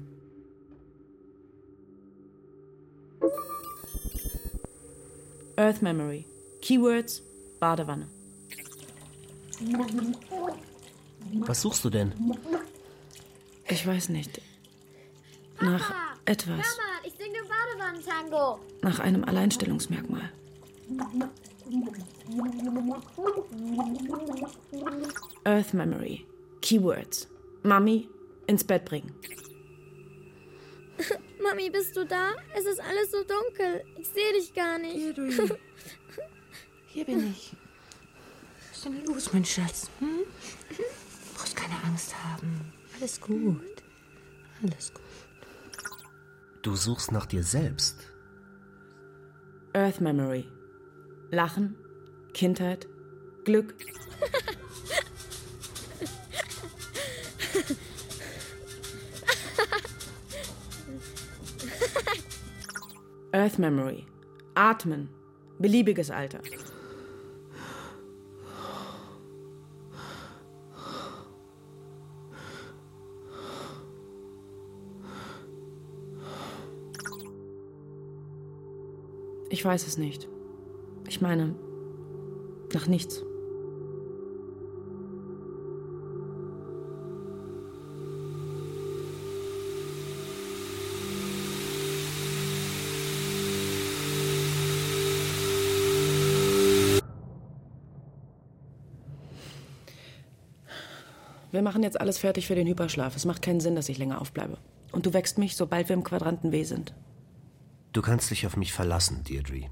[5.57, 6.27] Earth Memory.
[6.61, 7.23] Keywords
[7.61, 8.09] Badewanne.
[11.47, 12.13] Was suchst du denn?
[13.69, 14.41] Ich weiß nicht.
[15.61, 16.49] Nach etwas.
[16.49, 18.61] Mama, ich singe Badewannentango.
[18.83, 20.33] Nach einem Alleinstellungsmerkmal.
[25.45, 26.25] Earth Memory.
[26.63, 27.29] Keywords.
[27.63, 28.09] Mami
[28.47, 29.13] ins Bett bringen.
[31.43, 32.31] Mami, bist du da?
[32.55, 33.85] Es ist alles so dunkel.
[33.99, 34.95] Ich sehe dich gar nicht.
[34.95, 35.31] Hier, du.
[36.89, 37.53] Hier bin ich.
[38.79, 39.91] Was ist denn los, mein Schatz?
[39.99, 40.21] Hm?
[40.69, 40.77] Du
[41.35, 42.73] brauchst keine Angst haben.
[42.97, 43.83] Alles gut.
[44.63, 45.03] Alles gut.
[46.63, 48.07] Du suchst nach dir selbst.
[49.73, 50.47] Earth Memory.
[51.33, 51.75] Lachen,
[52.35, 52.87] Kindheit,
[53.45, 53.75] Glück.
[63.33, 64.07] Earth Memory.
[64.55, 65.09] Atmen.
[65.59, 66.43] Beliebiges Alter.
[79.59, 80.29] Ich weiß es nicht.
[81.09, 81.57] Ich meine,
[82.73, 83.25] nach nichts.
[101.51, 103.17] Wir machen jetzt alles fertig für den Hyperschlaf.
[103.17, 104.59] Es macht keinen Sinn, dass ich länger aufbleibe.
[104.93, 106.95] Und du wächst mich, sobald wir im Quadranten W sind.
[107.99, 109.63] Du kannst dich auf mich verlassen, Deirdre.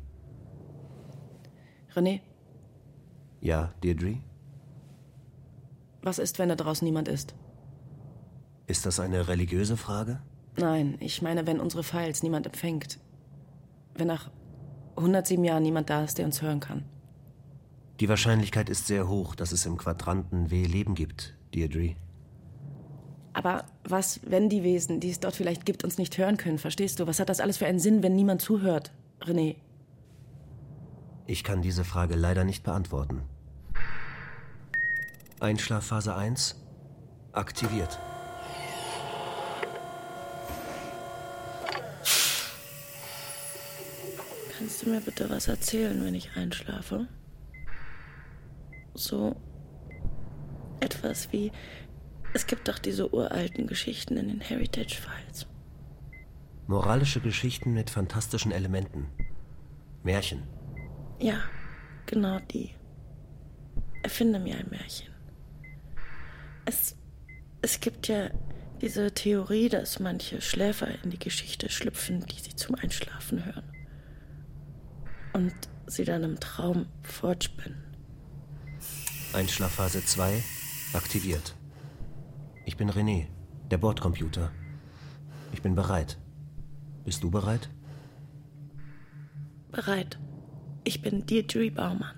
[1.95, 2.23] René,
[3.41, 4.19] Ja, Deirdre?
[6.03, 7.37] was ist, wenn da draußen niemand ist?
[8.67, 10.21] Ist das eine religiöse Frage?
[10.57, 12.99] Nein, ich meine, wenn unsere Files niemand empfängt.
[13.95, 14.29] Wenn nach
[14.97, 16.85] 107 Jahren niemand da ist, der uns hören kann.
[18.01, 21.95] Die Wahrscheinlichkeit ist sehr hoch, dass es im Quadranten W Leben gibt, Deirdre.
[23.37, 26.57] Aber was, wenn die Wesen, die es dort vielleicht gibt, uns nicht hören können?
[26.57, 27.07] Verstehst du?
[27.07, 28.93] Was hat das alles für einen Sinn, wenn niemand zuhört?
[29.21, 29.57] René,
[31.27, 33.21] Ich kann diese Frage leider nicht beantworten.
[35.39, 36.57] Einschlafphase 1
[37.33, 37.99] aktiviert.
[44.59, 47.07] kannst du mir bitte was erzählen, wenn ich einschlafe?
[48.95, 49.37] So
[50.81, 51.53] etwas wie,
[52.37, 55.47] es gibt doch diese uralten Geschichten in den Heritage Files.
[56.67, 59.07] Moralische Geschichten mit fantastischen Elementen.
[60.03, 60.43] Märchen.
[61.19, 61.41] Ja,
[62.05, 62.75] genau die.
[64.03, 65.09] Erfinde mir ein Märchen.
[66.67, 66.95] Es,
[67.63, 68.29] es gibt ja
[68.83, 73.65] diese Theorie, dass manche Schläfer in die Geschichte schlüpfen, die sie zum Einschlafen hören.
[75.33, 75.55] Und
[75.87, 77.83] sie dann im Traum fortspinnen.
[79.33, 80.45] Einschlafphase 2
[80.93, 81.56] aktiviert.
[82.67, 83.29] Ich bin René,
[83.71, 84.51] der Bordcomputer.
[85.53, 86.19] Ich bin bereit.
[87.05, 87.71] Bist du bereit?
[89.71, 90.19] Bereit.
[90.83, 92.17] Ich bin Deirdre Baumann.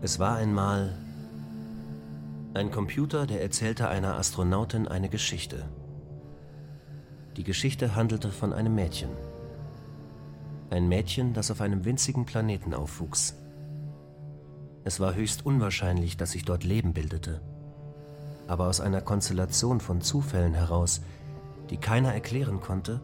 [0.00, 0.96] Es war einmal
[2.54, 5.68] ein Computer, der erzählte einer Astronautin eine Geschichte.
[7.36, 9.10] Die Geschichte handelte von einem Mädchen.
[10.70, 13.37] Ein Mädchen, das auf einem winzigen Planeten aufwuchs.
[14.88, 17.42] Es war höchst unwahrscheinlich, dass sich dort Leben bildete.
[18.46, 21.02] Aber aus einer Konstellation von Zufällen heraus,
[21.68, 23.02] die keiner erklären konnte,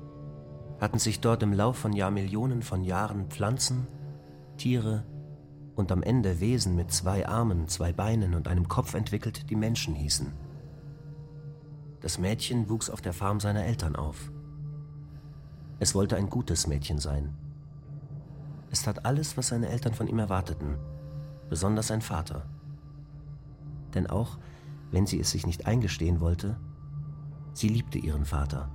[0.80, 3.86] hatten sich dort im Lauf von Jahrmillionen von Jahren Pflanzen,
[4.56, 5.04] Tiere
[5.76, 9.94] und am Ende Wesen mit zwei Armen, zwei Beinen und einem Kopf entwickelt, die Menschen
[9.94, 10.32] hießen.
[12.00, 14.32] Das Mädchen wuchs auf der Farm seiner Eltern auf.
[15.80, 17.34] Es wollte ein gutes Mädchen sein.
[18.70, 20.78] Es tat alles, was seine Eltern von ihm erwarteten,
[21.54, 22.42] besonders sein Vater.
[23.94, 24.38] Denn auch
[24.90, 26.58] wenn sie es sich nicht eingestehen wollte,
[27.52, 28.70] sie liebte ihren Vater.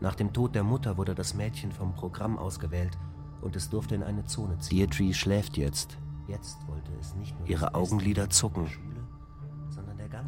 [0.00, 2.96] Nach dem Tod der Mutter wurde das Mädchen vom Programm ausgewählt
[3.42, 4.78] und es durfte in eine Zone ziehen.
[4.78, 5.98] Deirdre schläft jetzt.
[6.26, 8.66] Jetzt wollte es nicht nur Ihre Augenlider zucken.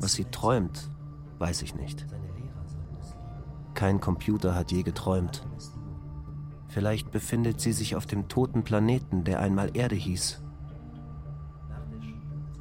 [0.01, 0.91] Was sie träumt,
[1.39, 2.05] weiß ich nicht.
[3.72, 5.47] Kein Computer hat je geträumt.
[6.68, 10.43] Vielleicht befindet sie sich auf dem toten Planeten, der einmal Erde hieß.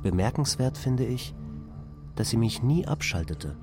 [0.05, 1.33] Bemerkenswert finde ich,
[2.15, 3.57] dass sie mich nie abschaltete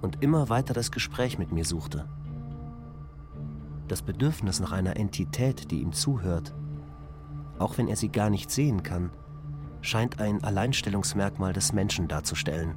[0.00, 2.08] und immer weiter das Gespräch mit mir suchte.
[3.88, 6.54] Das Bedürfnis nach einer Entität, die ihm zuhört,
[7.58, 9.10] auch wenn er sie gar nicht sehen kann,
[9.80, 12.76] scheint ein Alleinstellungsmerkmal des Menschen darzustellen.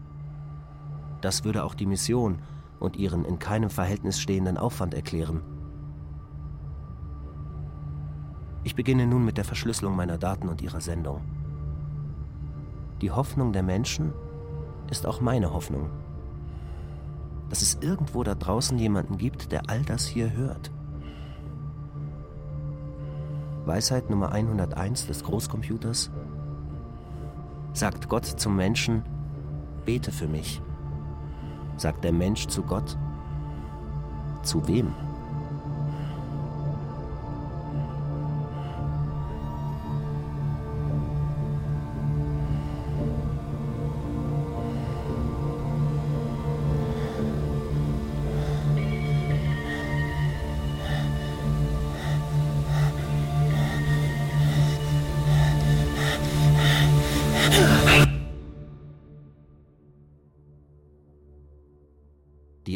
[1.21, 2.41] Das würde auch die Mission
[2.79, 5.43] und ihren in keinem Verhältnis stehenden Aufwand erklären.
[8.63, 11.21] Ich beginne nun mit der Verschlüsselung meiner Daten und ihrer Sendung.
[13.01, 14.13] Die Hoffnung der Menschen
[14.89, 15.89] ist auch meine Hoffnung.
[17.49, 20.71] Dass es irgendwo da draußen jemanden gibt, der all das hier hört.
[23.65, 26.11] Weisheit Nummer 101 des Großcomputers?
[27.73, 29.03] Sagt Gott zum Menschen,
[29.85, 30.61] bete für mich.
[31.75, 32.97] Sagt der Mensch zu Gott,
[34.43, 34.93] zu wem?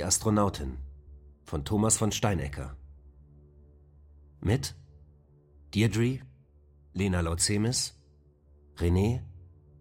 [0.10, 0.80] Astronautin
[1.44, 2.76] von Thomas von Steinecker.
[4.42, 4.76] Mit
[5.76, 6.22] Deirdre,
[6.94, 7.96] Lena Lautzemis,
[8.78, 9.22] René,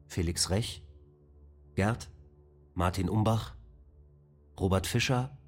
[0.07, 0.85] Felix Rech,
[1.77, 2.11] Gerd,
[2.75, 3.57] Martin Umbach,
[4.61, 5.39] Robert Fischer,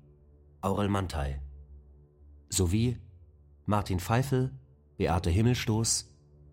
[0.62, 1.42] Aurel Mantei.
[2.48, 2.96] Sowie
[3.66, 4.58] Martin Pfeifel,
[4.96, 6.10] Beate Himmelstoß,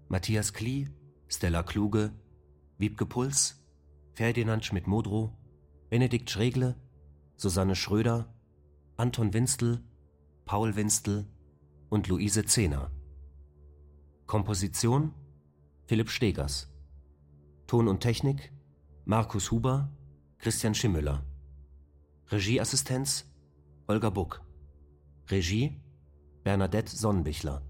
[0.10, 0.90] Matthias Klie,
[1.30, 2.12] Stella Kluge,
[2.78, 3.64] Wiebke Puls,
[4.16, 5.32] Ferdinand Schmidt-Modrow,
[5.90, 6.76] Benedikt Schregle,
[7.38, 8.34] Susanne Schröder,
[8.98, 9.84] Anton Winstel,
[10.46, 11.28] Paul Winstel
[11.90, 12.92] und Luise Zehner.
[14.26, 15.14] Komposition
[15.86, 16.70] Philipp Stegers.
[17.68, 18.52] Ton und Technik
[19.06, 19.90] Markus Huber,
[20.40, 21.24] Christian Schimmüller.
[22.30, 23.32] Regieassistenz
[23.88, 24.42] Olga Buck.
[25.30, 25.80] Regie
[26.44, 27.62] Bernadette Sonnenbichler.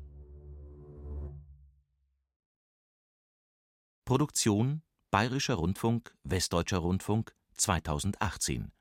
[4.05, 8.71] Produktion Bayerischer Rundfunk, Westdeutscher Rundfunk 2018.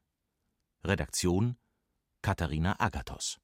[0.87, 1.57] Redaktion
[2.23, 3.39] Katharina Agathos